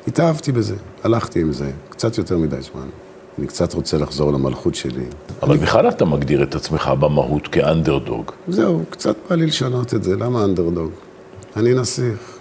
התאהבתי 0.08 0.52
בזה, 0.52 0.74
הלכתי 1.04 1.40
עם 1.40 1.52
זה, 1.52 1.70
קצת 1.88 2.18
יותר 2.18 2.38
מדי 2.38 2.56
זמן. 2.72 3.03
אני 3.38 3.46
קצת 3.46 3.74
רוצה 3.74 3.98
לחזור 3.98 4.32
למלכות 4.32 4.74
שלי. 4.74 5.04
אבל 5.42 5.56
בכלל 5.56 5.88
אתה 5.88 6.04
מגדיר 6.04 6.42
את 6.42 6.54
עצמך 6.54 6.90
במהות 7.00 7.48
כאנדרדוג. 7.48 8.30
זהו, 8.48 8.82
קצת 8.90 9.16
בא 9.30 9.36
לי 9.36 9.46
לשנות 9.46 9.94
את 9.94 10.04
זה, 10.04 10.16
למה 10.16 10.44
אנדרדוג? 10.44 10.90
אני 11.56 11.74
נסיך. 11.74 12.38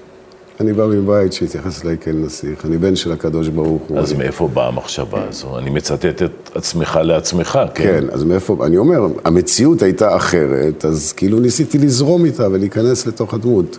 אני 0.60 0.74
בא 0.74 0.88
מבית 0.88 1.34
שהתייחס 1.34 1.86
אליי 1.86 1.98
כאל 1.98 2.16
נסיך, 2.16 2.66
אני 2.66 2.78
בן 2.78 2.96
של 2.96 3.12
הקדוש 3.12 3.48
ברוך 3.48 3.82
הוא. 3.88 4.00
אז 4.00 4.12
אני... 4.12 4.20
מאיפה 4.20 4.48
באה 4.48 4.68
המחשבה 4.68 5.24
הזו? 5.30 5.58
אני 5.58 5.70
מצטט 5.70 6.22
את 6.22 6.52
עצמך 6.56 7.00
לעצמך, 7.04 7.60
כן? 7.74 7.84
כן, 7.84 8.04
אז 8.12 8.24
מאיפה, 8.24 8.66
אני 8.66 8.78
אומר, 8.78 9.08
המציאות 9.26 9.82
הייתה 9.82 10.16
אחרת, 10.16 10.86
אז 10.86 11.14
כאילו 11.14 11.40
ניסיתי 11.40 11.78
לזרום 11.78 12.26
איתה 12.26 12.48
ולהיכנס 12.52 13.08
לתוך 13.08 13.34
הדמות. 13.34 13.78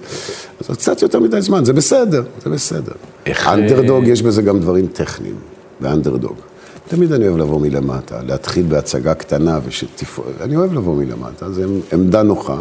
אז 0.68 0.76
קצת 0.76 1.02
יותר 1.02 1.20
מדי 1.20 1.40
זמן, 1.40 1.64
זה 1.64 1.72
בסדר, 1.72 2.22
זה 2.44 2.50
בסדר. 2.50 2.92
איך, 3.26 3.48
אנדרדוג, 3.48 4.04
אה, 4.04 4.10
יש 4.10 4.22
בזה 4.22 4.42
גם 4.42 4.60
דברים 4.60 4.86
טכניים, 4.86 5.36
באנדרדוג. 5.80 6.36
תמיד 6.88 7.12
אני 7.12 7.28
אוהב 7.28 7.38
לבוא 7.38 7.60
מלמטה, 7.60 8.22
להתחיל 8.22 8.66
בהצגה 8.66 9.14
קטנה 9.14 9.58
ושתפעול, 9.64 10.32
אני 10.40 10.56
אוהב 10.56 10.72
לבוא 10.72 10.96
מלמטה, 10.96 11.52
זו 11.52 11.62
עמדה 11.92 12.22
נוחה. 12.22 12.60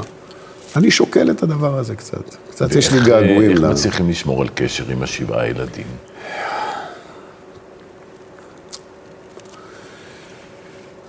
אני 0.75 0.91
שוקל 0.91 1.31
את 1.31 1.43
הדבר 1.43 1.77
הזה 1.77 1.95
קצת. 1.95 2.35
קצת 2.49 2.75
יש 2.75 2.91
לי 2.91 2.99
געגועים. 3.05 3.51
איך 3.51 3.61
מצליחים 3.61 4.09
לשמור 4.09 4.41
על 4.41 4.47
קשר 4.55 4.83
עם 4.89 5.03
השבעה 5.03 5.47
ילדים? 5.47 5.87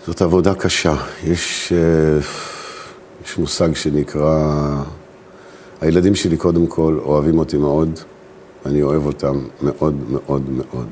זאת 0.06 0.22
עבודה 0.22 0.54
קשה. 0.54 0.94
יש, 1.24 1.72
אה, 1.72 2.18
יש 3.24 3.38
מושג 3.38 3.74
שנקרא, 3.74 4.52
הילדים 5.80 6.14
שלי 6.14 6.36
קודם 6.36 6.66
כל 6.66 6.98
אוהבים 7.04 7.38
אותי 7.38 7.56
מאוד, 7.56 8.00
אני 8.66 8.82
אוהב 8.82 9.06
אותם 9.06 9.38
מאוד 9.62 9.94
מאוד 10.10 10.50
מאוד. 10.50 10.88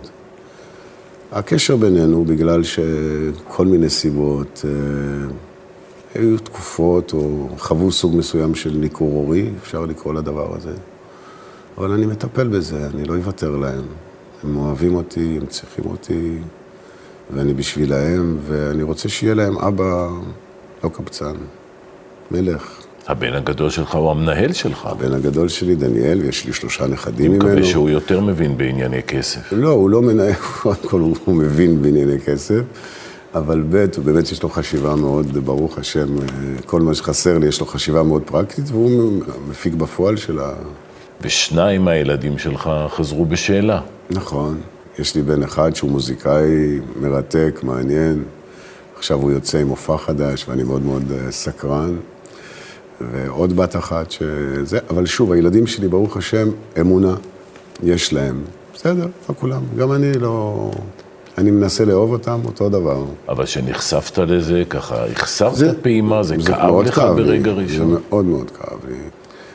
הקשר 1.32 1.76
בינינו, 1.76 2.24
בגלל 2.24 2.62
שכל 2.62 3.66
מיני 3.66 3.88
סיבות, 3.88 4.64
אה, 4.64 5.30
היו 6.14 6.38
תקופות 6.38 7.12
או 7.12 7.48
חוו 7.58 7.92
סוג 7.92 8.16
מסוים 8.16 8.54
של 8.54 8.70
ניכור 8.70 9.12
הורי, 9.12 9.50
אפשר 9.62 9.86
לקרוא 9.86 10.14
לדבר 10.14 10.56
הזה. 10.56 10.72
אבל 11.78 11.90
אני 11.90 12.06
מטפל 12.06 12.48
בזה, 12.48 12.86
אני 12.94 13.04
לא 13.04 13.16
אוותר 13.16 13.56
להם. 13.56 13.84
הם 14.44 14.56
אוהבים 14.56 14.94
אותי, 14.94 15.38
הם 15.40 15.46
צריכים 15.46 15.84
אותי, 15.84 16.38
ואני 17.30 17.54
בשבילהם, 17.54 18.38
ואני 18.46 18.82
רוצה 18.82 19.08
שיהיה 19.08 19.34
להם 19.34 19.58
אבא 19.58 20.08
לא 20.84 20.88
קבצן, 20.88 21.34
מלך. 22.30 22.81
הבן 23.06 23.34
הגדול 23.34 23.70
שלך 23.70 23.94
הוא 23.94 24.10
המנהל 24.10 24.52
שלך. 24.52 24.86
הבן 24.86 25.12
הגדול 25.12 25.48
שלי, 25.48 25.74
דניאל, 25.74 26.20
ויש 26.20 26.46
לי 26.46 26.52
שלושה 26.52 26.86
נכדים 26.86 27.30
אני 27.30 27.38
ממנו. 27.38 27.48
מקווה 27.48 27.64
שהוא 27.64 27.90
יותר 27.90 28.20
מבין 28.20 28.56
בענייני 28.56 29.02
כסף. 29.02 29.52
לא, 29.52 29.68
הוא 29.68 29.90
לא 29.90 30.02
מנהל, 30.02 30.34
קודם 30.62 30.88
כל 30.88 31.00
הוא 31.00 31.16
הוא 31.24 31.34
מבין 31.34 31.82
בענייני 31.82 32.20
כסף, 32.20 32.60
אבל 33.34 33.62
ב', 33.70 33.86
הוא 33.96 34.04
באמת 34.04 34.32
יש 34.32 34.42
לו 34.42 34.48
חשיבה 34.48 34.96
מאוד, 34.96 35.38
ברוך 35.38 35.78
השם, 35.78 36.18
אה, 36.18 36.24
כל 36.66 36.80
מה 36.80 36.94
שחסר 36.94 37.38
לי, 37.38 37.46
יש 37.46 37.60
לו 37.60 37.66
חשיבה 37.66 38.02
מאוד 38.02 38.22
פרקטית, 38.22 38.64
והוא 38.68 39.22
מפיק 39.48 39.74
בפועל 39.74 40.16
של 40.16 40.38
ה... 40.40 40.52
ושניים 41.20 41.84
מהילדים 41.84 42.38
שלך 42.38 42.70
חזרו 42.88 43.24
בשאלה. 43.24 43.80
נכון, 44.10 44.60
יש 44.98 45.14
לי 45.14 45.22
בן 45.22 45.42
אחד 45.42 45.76
שהוא 45.76 45.90
מוזיקאי 45.90 46.78
מרתק, 47.00 47.60
מעניין, 47.62 48.22
עכשיו 48.96 49.18
הוא 49.18 49.30
יוצא 49.30 49.58
עם 49.58 49.66
מופע 49.66 49.96
חדש 49.96 50.48
ואני 50.48 50.62
מאוד 50.62 50.82
מאוד 50.82 51.12
אה, 51.12 51.30
סקרן, 51.30 51.96
ועוד 53.00 53.56
בת 53.56 53.76
אחת 53.76 54.10
שזה, 54.10 54.78
אבל 54.90 55.06
שוב, 55.06 55.32
הילדים 55.32 55.66
שלי, 55.66 55.88
ברוך 55.88 56.16
השם, 56.16 56.48
אמונה, 56.80 57.14
יש 57.82 58.12
להם. 58.12 58.40
בסדר, 58.74 59.06
לא 59.28 59.34
כולם, 59.40 59.62
גם 59.78 59.92
אני 59.92 60.12
לא... 60.12 60.70
אני 61.38 61.50
מנסה 61.50 61.84
לאהוב 61.84 62.12
אותם 62.12 62.40
אותו 62.44 62.68
דבר. 62.68 63.04
אבל 63.28 63.44
כשנחשפת 63.44 64.18
לזה, 64.18 64.62
ככה, 64.70 65.06
החסרת 65.06 65.54
זה- 65.54 65.82
פעימה, 65.82 66.22
זה, 66.22 66.36
כאב 66.46 66.66
מאוד 66.66 66.86
לך 66.86 66.94
כאב 66.94 67.18
לי, 67.18 67.24
ברגע 67.24 67.54
זה 67.54 67.60
ראשון. 67.60 67.96
מאוד 68.10 68.24
מאוד 68.24 68.50
כאב 68.50 68.78
לי. 68.88 68.94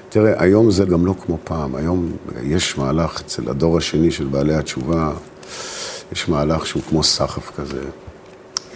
תראה, 0.09 0.33
היום 0.43 0.71
זה 0.71 0.85
גם 0.85 1.05
לא 1.05 1.13
כמו 1.25 1.37
פעם. 1.43 1.75
היום 1.75 2.11
יש 2.43 2.77
מהלך 2.77 3.21
אצל 3.21 3.49
הדור 3.49 3.77
השני 3.77 4.11
של 4.11 4.23
בעלי 4.25 4.53
התשובה, 4.55 5.11
יש 6.11 6.29
מהלך 6.29 6.67
שהוא 6.67 6.81
כמו 6.89 7.03
סחף 7.03 7.51
כזה. 7.59 7.81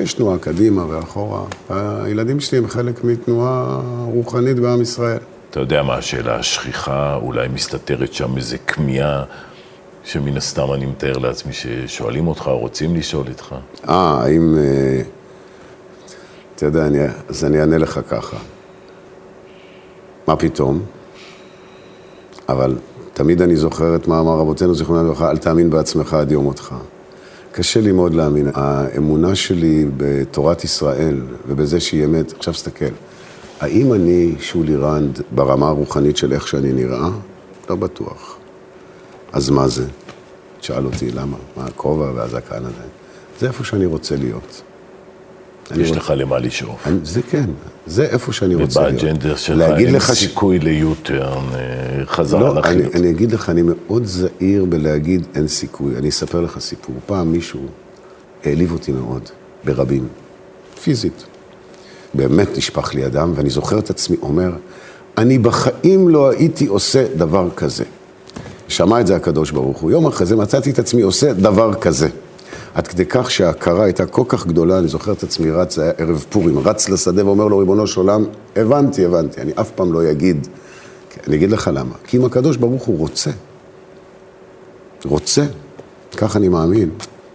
יש 0.02 0.14
תנועה 0.14 0.38
קדימה 0.38 0.86
ואחורה. 0.90 1.44
הילדים 1.70 2.40
שלי 2.40 2.58
הם 2.58 2.68
חלק 2.68 3.04
מתנועה 3.04 3.82
רוחנית 4.06 4.60
בעם 4.60 4.82
ישראל. 4.82 5.20
אתה 5.50 5.60
יודע 5.60 5.84
מה 5.84 5.96
השאלה 5.96 6.36
השכיחה, 6.36 7.16
אולי 7.16 7.48
מסתתרת 7.48 8.14
שם 8.14 8.38
איזה 8.38 8.58
כמיהה, 8.58 9.24
שמן 10.04 10.38
הסתם 10.38 10.74
אני 10.74 10.86
מתאר 10.86 11.18
לעצמי 11.18 11.54
ששואלים 11.54 12.28
אותך, 12.28 12.48
או 12.48 12.60
רוצים 12.60 12.96
לשאול 12.96 13.28
איתך. 13.28 13.56
אה, 13.90 14.22
האם... 14.24 14.58
אה, 14.58 15.02
אתה 16.56 16.66
יודע, 16.66 16.88
אני, 16.88 17.00
אז 17.30 17.46
אני 17.46 17.60
אענה 17.60 17.78
לך 17.78 18.00
ככה. 18.10 18.38
מה 20.28 20.36
פתאום? 20.36 20.82
אבל 22.50 22.78
תמיד 23.14 23.42
אני 23.42 23.56
זוכר 23.56 23.96
את 23.96 24.08
מאמר 24.08 24.38
רבותינו, 24.38 24.76
זיכרונם 24.76 25.06
לברכה, 25.06 25.32
אל 25.32 25.38
תאמין 25.38 25.70
בעצמך 25.70 26.14
עד 26.14 26.32
יום 26.32 26.44
מותך. 26.44 26.74
קשה 27.52 27.82
לי 27.82 27.92
מאוד 27.92 28.14
להאמין. 28.14 28.48
האמונה 28.54 29.36
שלי 29.36 29.86
בתורת 29.98 30.64
ישראל 30.64 31.22
ובזה 31.48 31.80
שהיא 31.80 32.06
אמת, 32.06 32.34
עכשיו 32.34 32.54
תסתכל, 32.54 32.86
האם 33.60 33.94
אני 33.94 34.36
שולי 34.40 34.76
רנד 34.76 35.22
ברמה 35.32 35.68
הרוחנית 35.68 36.18
של 36.18 36.34
איך 36.34 36.48
שאני 36.48 36.74
נראה? 36.74 37.10
לא 37.70 37.76
בטוח. 37.76 38.38
אז 39.34 39.50
מה 39.50 39.68
זה? 39.68 39.86
תשאל 40.60 40.86
אותי 40.86 41.12
למה, 41.12 41.38
מה 41.58 41.66
הכובע 41.66 42.12
והזקן 42.16 42.66
הזה? 42.66 42.84
זה 43.40 43.48
איפה 43.48 43.64
שאני 43.64 43.86
רוצה 43.86 44.16
להיות. 44.16 44.62
יש 45.80 45.92
לך 45.92 46.14
למה 46.16 46.40
לשאוף. 46.40 46.88
זה 47.04 47.22
כן, 47.30 47.46
זה 47.88 48.04
איפה 48.04 48.34
שאני 48.34 48.56
רוצה 48.56 48.82
להיות. 48.82 49.04
ובאג'נדה 49.04 49.38
שלך 49.38 49.72
אין 49.78 50.00
סיכוי 50.00 50.60
ליוטרן, 50.60 51.44
אה, 51.54 52.06
חזרה 52.06 52.40
לא, 52.40 52.56
לחיות. 52.56 52.96
אני 52.96 53.10
אגיד 53.10 53.32
לך, 53.32 53.50
אני 53.50 53.62
מאוד 53.62 54.06
זהיר 54.06 54.66
בלהגיד 54.66 55.28
אין 55.36 55.48
סיכוי. 55.48 55.98
אני 55.98 56.10
אספר 56.10 56.42
לך 56.42 56.60
סיפור. 56.60 56.96
פעם 57.06 57.32
מישהו 57.32 57.60
העליב 58.46 58.72
אותי 58.72 58.92
מאוד, 58.92 59.30
ברבים, 59.64 60.08
פיזית. 60.84 61.24
באמת 62.14 62.58
נשפך 62.58 62.94
לי 62.94 63.04
הדם, 63.04 63.34
ואני 63.36 63.50
זוכר 63.50 63.80
את 63.80 63.90
עצמי 63.90 64.18
אומר, 64.22 64.52
אני 65.18 65.38
בחיים 65.38 66.10
לא 66.10 66.30
הייתי 66.30 66.68
עושה 66.68 67.06
דבר 67.16 67.50
כזה. 67.56 67.84
שמע 68.68 69.02
את 69.02 69.08
זה 69.08 69.16
הקדוש 69.16 69.52
ברוך 69.52 69.80
הוא. 69.80 69.92
יום 69.92 70.08
אחרי 70.08 70.28
זה 70.28 70.36
מצאתי 70.36 70.72
את 70.72 70.80
עצמי 70.80 71.02
עושה 71.02 71.34
דבר 71.34 71.74
כזה. 71.74 72.08
עד 72.74 72.88
כדי 72.88 73.06
כך 73.06 73.32
שההכרה 73.32 73.84
הייתה 73.84 74.06
כל 74.06 74.24
כך 74.28 74.48
גדולה, 74.48 74.80
אני 74.80 74.88
זוכר 74.88 75.12
את 75.12 75.24
עצמי 75.24 75.52
רץ, 75.52 75.76
זה 75.76 75.84
היה 75.84 75.92
ערב 75.98 76.26
פורים, 76.30 76.60
רץ 76.60 76.90
לשדה 76.90 77.26
ואומר 77.26 77.48
לו, 77.48 77.58
ריבונו 77.58 77.88
של 77.88 78.00
עולם, 78.00 78.26
הבנתי, 78.56 79.06
הבנתי, 79.06 79.42
אני 79.42 79.52
אף 79.56 79.72
פעם 79.72 79.94
לא 79.94 80.12
אגיד. 80.12 80.48
אני 81.28 81.36
אגיד 81.36 81.52
לך 81.52 81.70
למה. 81.74 81.96
כי 82.04 82.18
אם 82.18 82.26
הקדוש 82.26 82.58
ברוך 82.58 82.84
הוא 82.84 82.98
רוצה, 82.98 83.32
רוצה, 85.06 85.46
כך 86.18 86.38
אני 86.38 86.48
מאמין, 86.48 86.90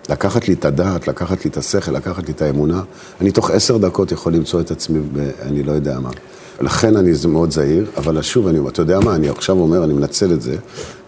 לקחת 0.08 0.48
לי 0.48 0.54
את 0.54 0.64
הדעת, 0.64 1.08
לקחת 1.08 1.44
לי 1.44 1.50
את 1.50 1.56
השכל, 1.56 1.92
לקחת 1.92 2.26
לי 2.26 2.32
את 2.32 2.42
האמונה, 2.42 2.82
אני 3.20 3.30
תוך 3.30 3.50
עשר 3.50 3.76
דקות 3.76 4.12
יכול 4.12 4.32
למצוא 4.32 4.60
את 4.60 4.70
עצמי, 4.70 5.00
ב, 5.12 5.30
אני 5.40 5.62
לא 5.62 5.72
יודע 5.72 6.00
מה. 6.00 6.10
לכן 6.60 6.96
אני 6.96 7.10
מאוד 7.28 7.50
זהיר, 7.50 7.86
אבל 7.96 8.22
שוב, 8.22 8.46
אני, 8.46 8.58
אתה 8.68 8.82
יודע 8.82 9.00
מה, 9.00 9.14
אני 9.14 9.28
עכשיו 9.28 9.58
אומר, 9.60 9.84
אני 9.84 9.92
מנצל 9.92 10.32
את 10.32 10.42
זה, 10.42 10.56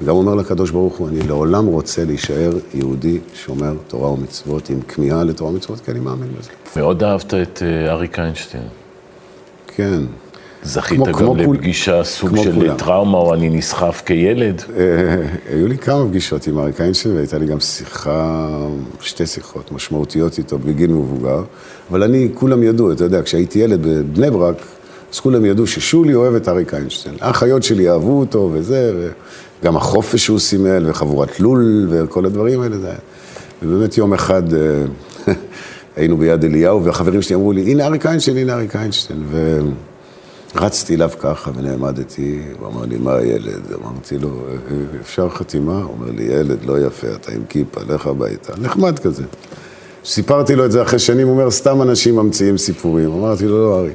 וגם 0.02 0.14
אומר 0.16 0.34
לקדוש 0.34 0.70
ברוך 0.70 0.96
הוא, 0.96 1.08
אני 1.08 1.20
לעולם 1.28 1.66
רוצה 1.66 2.04
להישאר 2.04 2.52
יהודי 2.74 3.18
שומר 3.34 3.74
תורה 3.88 4.11
ומצוות, 4.12 4.70
עם 4.70 4.80
כמיהה 4.80 5.24
לתורה 5.24 5.50
ומצוות, 5.50 5.80
כי 5.80 5.90
אני 5.90 6.00
מאמין 6.00 6.28
בזה. 6.38 6.50
מאוד 6.76 7.02
אהבת 7.02 7.34
את 7.34 7.62
אה, 7.62 7.90
אריק 7.92 8.18
איינשטיין. 8.18 8.62
כן. 9.76 10.00
זכית 10.62 10.96
כמו- 10.96 11.04
גם 11.06 11.12
כמו 11.12 11.34
כול- 11.44 11.56
לפגישה, 11.56 12.04
סוג 12.04 12.28
כמו 12.30 12.42
של 12.44 12.52
כולם. 12.54 12.76
טראומה, 12.76 13.18
או 13.18 13.34
אני 13.34 13.50
נסחף 13.50 14.02
כילד. 14.06 14.62
אה, 14.76 14.84
היו 15.54 15.66
לי 15.68 15.78
כמה 15.78 16.06
פגישות 16.08 16.46
עם 16.46 16.58
אריק 16.58 16.80
איינשטיין, 16.80 17.14
והייתה 17.14 17.38
לי 17.38 17.46
גם 17.46 17.61
שיחה, 17.61 18.48
שתי 19.00 19.26
שיחות 19.26 19.72
משמעותיות 19.72 20.38
איתו 20.38 20.58
בגיל 20.58 20.90
מבוגר, 20.92 21.42
אבל 21.90 22.02
אני, 22.02 22.28
כולם 22.34 22.62
ידעו, 22.62 22.92
אתה 22.92 23.04
יודע, 23.04 23.22
כשהייתי 23.22 23.58
ילד 23.58 23.82
בבני 23.82 24.30
ברק, 24.30 24.56
אז 25.12 25.21
כולם 25.21 25.44
ידעו 25.44 25.66
ששולי 25.66 26.14
אוהב 26.14 26.35
את 26.35 26.49
אריק 26.49 26.75
איינשטיין. 26.75 27.14
האחיות 27.21 27.62
שלי 27.62 27.90
אהבו 27.90 28.21
אותו 28.21 28.51
וזה, 28.53 29.11
וגם 29.62 29.77
החופש 29.77 30.25
שהוא 30.25 30.38
סימל, 30.38 30.90
וחבורת 30.90 31.40
לול, 31.40 31.87
וכל 31.90 32.27
הדברים 32.27 32.61
האלה, 32.61 32.79
זה. 32.79 32.92
ובאמת 33.62 33.99
יום 33.99 34.14
אחד 34.14 34.55
אה, 34.55 34.85
היינו 35.97 36.16
ביד 36.16 36.44
אליהו, 36.44 36.85
והחברים 36.85 37.23
שלי 37.23 37.35
אמרו 37.35 37.53
לי, 37.53 37.62
הנה 37.71 37.87
אריק 37.87 38.07
איינשטיין, 38.07 38.37
הנה 38.37 38.55
אריק 38.55 38.77
איינשטיין. 38.77 39.23
ו... 39.31 39.61
רצתי 40.55 40.94
אליו 40.94 41.11
ככה 41.18 41.51
ונעמדתי, 41.55 42.42
הוא 42.59 42.68
אמר 42.68 42.85
לי, 42.85 42.97
מה 42.97 43.14
הילד? 43.14 43.73
אמרתי 43.73 44.18
לו, 44.18 44.31
אפשר 45.01 45.29
חתימה? 45.29 45.83
הוא 45.83 45.92
אומר 45.99 46.11
לי, 46.16 46.23
ילד, 46.23 46.64
לא 46.64 46.87
יפה, 46.87 47.07
אתה 47.07 47.33
עם 47.33 47.42
כיפה, 47.49 47.81
לך 47.88 48.07
הביתה. 48.07 48.53
נחמד 48.61 48.99
כזה. 48.99 49.23
סיפרתי 50.05 50.55
לו 50.55 50.64
את 50.64 50.73
זה 50.73 50.83
אחרי 50.83 50.99
שנים, 50.99 51.27
הוא 51.27 51.37
אומר, 51.37 51.51
סתם 51.51 51.83
אנשים 51.83 52.16
ממציאים 52.16 52.59
סיפורים. 52.59 53.12
אמרתי 53.12 53.47
לו, 53.47 53.59
לא, 53.59 53.79
ארי. 53.79 53.92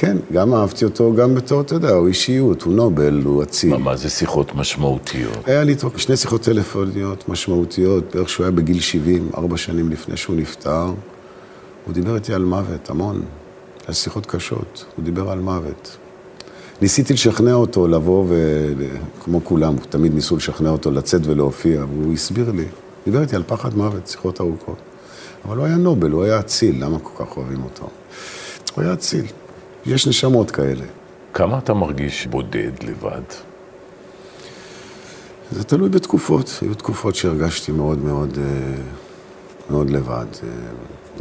כן, 0.00 0.16
גם 0.32 0.54
אהבתי 0.54 0.84
אותו, 0.84 1.14
גם 1.14 1.34
בתור, 1.34 1.60
אתה 1.60 1.74
יודע, 1.74 1.90
הוא 1.90 2.08
אישיות, 2.08 2.62
הוא 2.62 2.72
נובל, 2.72 3.22
הוא 3.24 3.42
אציל. 3.42 3.70
מה, 3.70 3.78
מה 3.78 3.96
זה 3.96 4.10
שיחות 4.10 4.54
משמעותיות? 4.54 5.48
היה 5.48 5.64
לי 5.64 5.74
שני 5.96 6.16
שיחות 6.16 6.42
טלפוניות 6.42 7.28
משמעותיות, 7.28 8.14
בערך 8.14 8.28
שהוא 8.28 8.44
היה 8.44 8.50
בגיל 8.50 8.80
70, 8.80 9.28
ארבע 9.36 9.56
שנים 9.56 9.90
לפני 9.90 10.16
שהוא 10.16 10.36
נפטר. 10.36 10.84
הוא 11.84 11.94
דיבר 11.94 12.14
איתי 12.14 12.34
על 12.34 12.44
מוות, 12.44 12.90
המון. 12.90 13.22
על 13.86 13.94
שיחות 13.94 14.26
קשות, 14.26 14.84
הוא 14.96 15.04
דיבר 15.04 15.30
על 15.30 15.38
מוות. 15.38 15.96
ניסיתי 16.82 17.12
לשכנע 17.12 17.54
אותו 17.54 17.88
לבוא, 17.88 18.24
ו... 18.28 18.64
כמו 19.24 19.44
כולם, 19.44 19.76
תמיד 19.90 20.14
ניסו 20.14 20.36
לשכנע 20.36 20.70
אותו 20.70 20.90
לצאת 20.90 21.20
ולהופיע, 21.24 21.84
והוא 21.84 22.12
הסביר 22.12 22.50
לי. 22.50 22.66
דיבר 23.04 23.22
איתי 23.22 23.36
על 23.36 23.42
פחד 23.46 23.76
מוות, 23.76 24.06
שיחות 24.08 24.40
ארוכות. 24.40 24.78
אבל 25.44 25.56
הוא 25.56 25.66
היה 25.66 25.76
נובל, 25.76 26.10
הוא 26.10 26.24
היה 26.24 26.40
אציל, 26.40 26.84
למה 26.84 26.98
כל 26.98 27.24
כך 27.24 27.36
אוהבים 27.36 27.62
אותו? 27.62 27.88
הוא 28.74 28.84
היה 28.84 28.92
אציל. 28.92 29.26
יש 29.86 30.06
נשמות 30.06 30.50
כאלה. 30.50 30.84
כמה 31.34 31.58
אתה 31.58 31.74
מרגיש 31.74 32.26
בודד 32.26 32.82
לבד? 32.82 33.22
זה 35.50 35.64
תלוי 35.64 35.88
בתקופות. 35.88 36.58
היו 36.62 36.74
תקופות 36.74 37.14
שהרגשתי 37.14 37.72
מאוד 37.72 37.98
מאוד, 37.98 38.38
אה, 38.38 38.82
מאוד 39.70 39.90
לבד. 39.90 40.26
אה, 40.42 40.48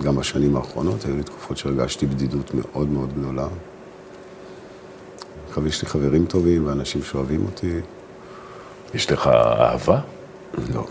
גם 0.03 0.15
בשנים 0.15 0.55
האחרונות 0.55 1.05
היו 1.05 1.15
לי 1.15 1.23
תקופות 1.23 1.57
שהרגשתי 1.57 2.05
בדידות 2.05 2.51
מאוד 2.53 2.89
מאוד 2.89 3.13
גדולה. 3.13 3.47
יש 5.67 5.81
לי 5.81 5.87
חברים 5.87 6.25
טובים 6.25 6.67
ואנשים 6.67 7.03
שאוהבים 7.03 7.45
אותי. 7.45 7.79
יש 8.93 9.11
לך 9.11 9.27
אהבה? 9.27 9.99
לא, 10.73 10.87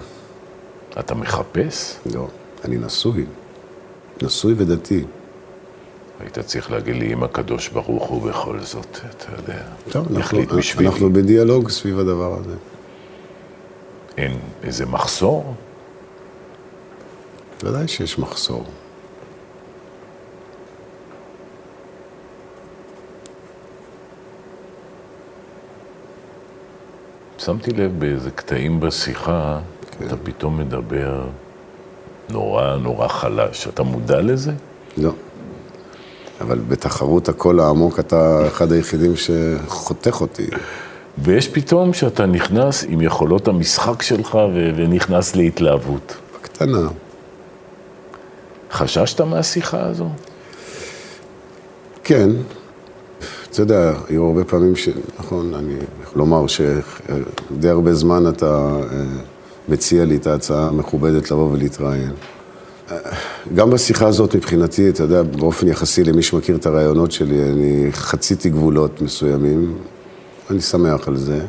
אתה 0.98 1.14
מחפש? 1.14 1.96
לא. 2.14 2.28
אני 2.64 2.76
נשוי. 2.76 3.26
נשוי 4.22 4.54
ודתי. 4.56 5.04
היית 6.20 6.38
צריך 6.38 6.70
להגיד 6.70 6.96
לי 6.96 7.12
אם 7.12 7.22
הקדוש 7.22 7.68
ברוך 7.68 8.08
הוא 8.08 8.30
בכל 8.30 8.60
זאת, 8.60 8.98
אתה 9.10 9.32
יודע, 9.36 9.62
טוב, 9.90 10.06
אנחנו, 10.06 10.18
יחליט 10.20 10.52
בשבילי. 10.52 10.88
אנחנו 10.88 11.12
בדיאלוג 11.12 11.70
סביב 11.70 11.98
הדבר 11.98 12.34
הזה. 12.40 12.54
אין 14.16 14.38
איזה 14.64 14.86
מחסור? 14.86 15.54
ודאי 17.64 17.88
שיש 17.88 18.18
מחסור. 18.18 18.64
שמתי 27.38 27.70
לב 27.70 28.00
באיזה 28.00 28.30
קטעים 28.30 28.80
בשיחה, 28.80 29.60
כן. 29.90 30.06
אתה 30.06 30.16
פתאום 30.16 30.58
מדבר 30.58 31.24
נורא 32.28 32.76
נורא 32.76 33.08
חלש. 33.08 33.68
אתה 33.68 33.82
מודע 33.82 34.20
לזה? 34.20 34.52
לא. 34.96 35.12
אבל 36.48 36.58
בתחרות 36.68 37.28
הקול 37.28 37.60
העמוק 37.60 37.98
אתה 37.98 38.46
אחד 38.46 38.72
היחידים 38.72 39.12
שחותך 39.16 40.20
אותי. 40.20 40.46
ויש 41.18 41.48
פתאום 41.48 41.92
שאתה 41.92 42.26
נכנס 42.26 42.84
עם 42.88 43.00
יכולות 43.00 43.48
המשחק 43.48 44.02
שלך 44.02 44.34
ו- 44.34 44.70
ונכנס 44.76 45.36
להתלהבות. 45.36 46.16
בקטנה. 46.34 46.88
חששת 48.72 49.20
מהשיחה 49.20 49.86
הזו? 49.86 50.08
כן. 52.04 52.30
אתה 53.50 53.60
יודע, 53.60 53.92
היו 54.08 54.26
הרבה 54.26 54.44
פעמים 54.44 54.76
ש... 54.76 54.88
נכון, 55.18 55.54
אני 55.54 55.74
יכול 56.02 56.18
לומר 56.18 56.46
שדי 56.46 57.68
הרבה 57.68 57.94
זמן 57.94 58.28
אתה 58.28 58.76
אה, 58.92 59.04
מציע 59.68 60.04
לי 60.04 60.16
את 60.16 60.26
ההצעה 60.26 60.68
המכובדת 60.68 61.30
לבוא 61.30 61.52
ולהתראיין. 61.52 62.12
גם 63.54 63.70
בשיחה 63.70 64.06
הזאת 64.06 64.36
מבחינתי, 64.36 64.88
אתה 64.88 65.02
יודע, 65.02 65.22
באופן 65.22 65.68
יחסי 65.68 66.04
למי 66.04 66.22
שמכיר 66.22 66.56
את 66.56 66.66
הרעיונות 66.66 67.12
שלי, 67.12 67.42
אני 67.42 67.88
חציתי 67.92 68.50
גבולות 68.50 69.02
מסוימים, 69.02 69.78
אני 70.50 70.60
שמח 70.60 71.08
על 71.08 71.16
זה, 71.16 71.40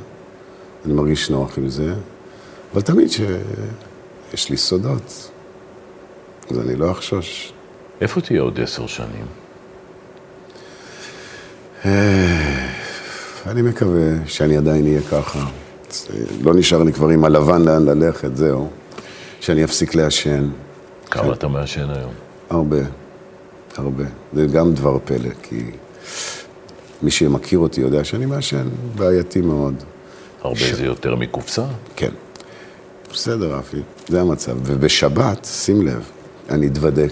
אני 0.86 0.94
מרגיש 0.94 1.30
נוח 1.30 1.58
עם 1.58 1.70
זה, 1.70 1.94
אבל 2.74 2.82
תמיד 2.82 3.10
שיש 3.12 4.50
לי 4.50 4.58
סודות, 4.58 5.30
אז 6.52 6.60
אני 6.60 6.76
לא 6.76 6.92
אחשוש. 6.92 7.54
איפה 8.02 8.22
תהיה 8.22 8.42
עוד 8.42 8.60
עשר 8.60 8.88
שנים? 8.88 9.26
אני 13.46 13.62
מקווה 13.62 14.12
שאני 14.26 14.58
עדיין 14.58 14.86
אהיה 14.86 15.02
ככה. 15.02 15.46
לא 16.42 16.54
נשאר 16.54 16.84
לי 16.84 16.94
כבר 16.94 17.10
עם 17.10 17.26
הלבן 17.26 17.62
לאן 17.62 17.86
ללכת, 17.86 18.36
זהו. 18.36 18.70
שאני 19.40 19.64
אפסיק 19.64 19.96
לעשן. 19.96 20.50
כמה 21.12 21.34
אתה 21.34 21.48
מעשן 21.48 21.90
היום? 21.90 22.12
הרבה, 22.50 22.78
הרבה. 23.78 24.04
זה 24.34 24.46
גם 24.46 24.74
דבר 24.74 24.98
פלא, 25.06 25.30
כי 25.44 25.72
מי 27.02 27.12
שמכיר 27.12 27.60
אותי 27.60 27.82
יודע 27.82 28.04
שאני 28.04 28.26
מעשן 28.26 28.68
בעייתי 28.96 29.42
מאוד. 29.42 29.76
הרבה 30.42 30.60
ש... 30.60 30.74
זה 30.74 30.86
יותר 30.86 31.16
מקופסה? 31.16 31.66
כן. 31.96 32.12
בסדר, 33.12 33.56
רפי, 33.56 33.82
זה 34.08 34.22
המצב. 34.22 34.58
ובשבת, 34.64 35.46
שים 35.46 35.88
לב, 35.88 36.10
אני 36.50 36.68
אתוודה. 36.68 37.06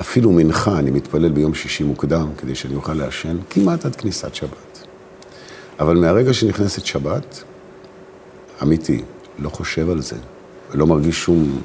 אפילו 0.00 0.32
מנחה, 0.32 0.78
אני 0.78 0.90
מתפלל 0.90 1.32
ביום 1.32 1.54
שישי 1.54 1.84
מוקדם, 1.84 2.28
כדי 2.38 2.54
שאני 2.54 2.74
אוכל 2.74 2.94
לעשן 2.94 3.36
כמעט 3.50 3.86
עד 3.86 3.96
כניסת 3.96 4.34
שבת. 4.34 4.86
אבל 5.80 5.96
מהרגע 5.96 6.32
שנכנסת 6.32 6.86
שבת, 6.86 7.42
אמיתי, 8.62 9.02
לא 9.38 9.48
חושב 9.48 9.90
על 9.90 10.02
זה, 10.02 10.16
לא 10.74 10.86
מרגיש 10.86 11.16
שום 11.16 11.60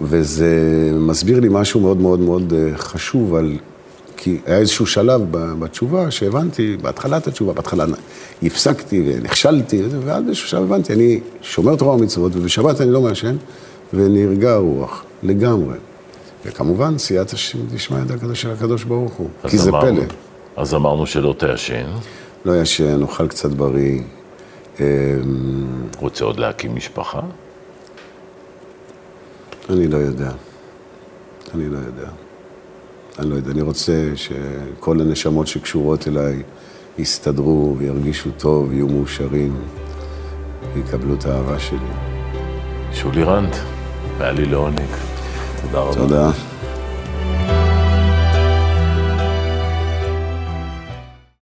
וזה 0.00 0.48
מסביר 0.94 1.40
לי 1.40 1.48
משהו 1.50 1.80
מאוד 1.80 2.00
מאוד 2.00 2.20
מאוד 2.20 2.52
אה, 2.52 2.76
חשוב 2.76 3.34
על... 3.34 3.56
כי 4.16 4.38
היה 4.46 4.58
איזשהו 4.58 4.86
שלב 4.86 5.22
בתשובה 5.30 6.10
שהבנתי, 6.10 6.76
בהתחלת 6.82 7.26
התשובה, 7.26 7.52
בהתחלה 7.52 7.84
הפסקתי 8.42 9.02
ונכשלתי, 9.06 9.82
ועד 10.04 10.26
איזשהו 10.28 10.48
שלב 10.48 10.62
הבנתי, 10.62 10.92
אני 10.92 11.20
שומר 11.42 11.76
תורה 11.76 11.94
ומצוות, 11.94 12.32
ובשבת 12.36 12.80
אני 12.80 12.90
לא 12.90 13.00
מעשן, 13.00 13.36
ונרגע 13.92 14.52
הרוח, 14.52 15.04
לגמרי. 15.22 15.76
וכמובן, 16.46 16.98
סייעתא 16.98 17.36
דשמיא 17.74 18.00
ידע 18.00 18.34
של 18.34 18.50
הקדוש 18.50 18.84
ברוך 18.84 19.12
הוא, 19.12 19.28
כי 19.48 19.58
זה 19.58 19.70
אמרנו, 19.70 20.00
פלא. 20.00 20.06
אז 20.56 20.74
אמרנו 20.74 21.06
שלא 21.06 21.34
תעשן. 21.38 21.86
לא 22.44 22.60
ישן, 22.60 23.02
אוכל 23.02 23.28
קצת 23.28 23.50
בריא. 23.50 24.00
אמ, 24.80 24.84
רוצה 25.98 26.24
עוד 26.24 26.38
להקים 26.38 26.74
משפחה? 26.74 27.20
אני 29.68 29.88
לא 29.88 29.96
יודע. 29.96 30.30
אני 31.54 31.68
לא 31.68 31.76
יודע. 31.76 32.08
אני 33.18 33.30
לא 33.30 33.34
יודע. 33.34 33.50
אני 33.50 33.62
רוצה 33.62 34.12
שכל 34.14 35.00
הנשמות 35.00 35.46
שקשורות 35.46 36.08
אליי 36.08 36.42
יסתדרו 36.98 37.74
וירגישו 37.78 38.30
טוב, 38.30 38.72
יהיו 38.72 38.86
מאושרים, 38.88 39.56
ויקבלו 40.74 41.14
את 41.14 41.24
האהבה 41.24 41.58
שלי. 41.58 41.78
שולי 42.92 43.22
רנד, 43.24 43.56
היה 44.20 44.32
לי 44.32 44.44
לעונג. 44.44 44.80
תודה 45.62 45.78
רבה. 45.80 45.94
תודה. 45.94 46.30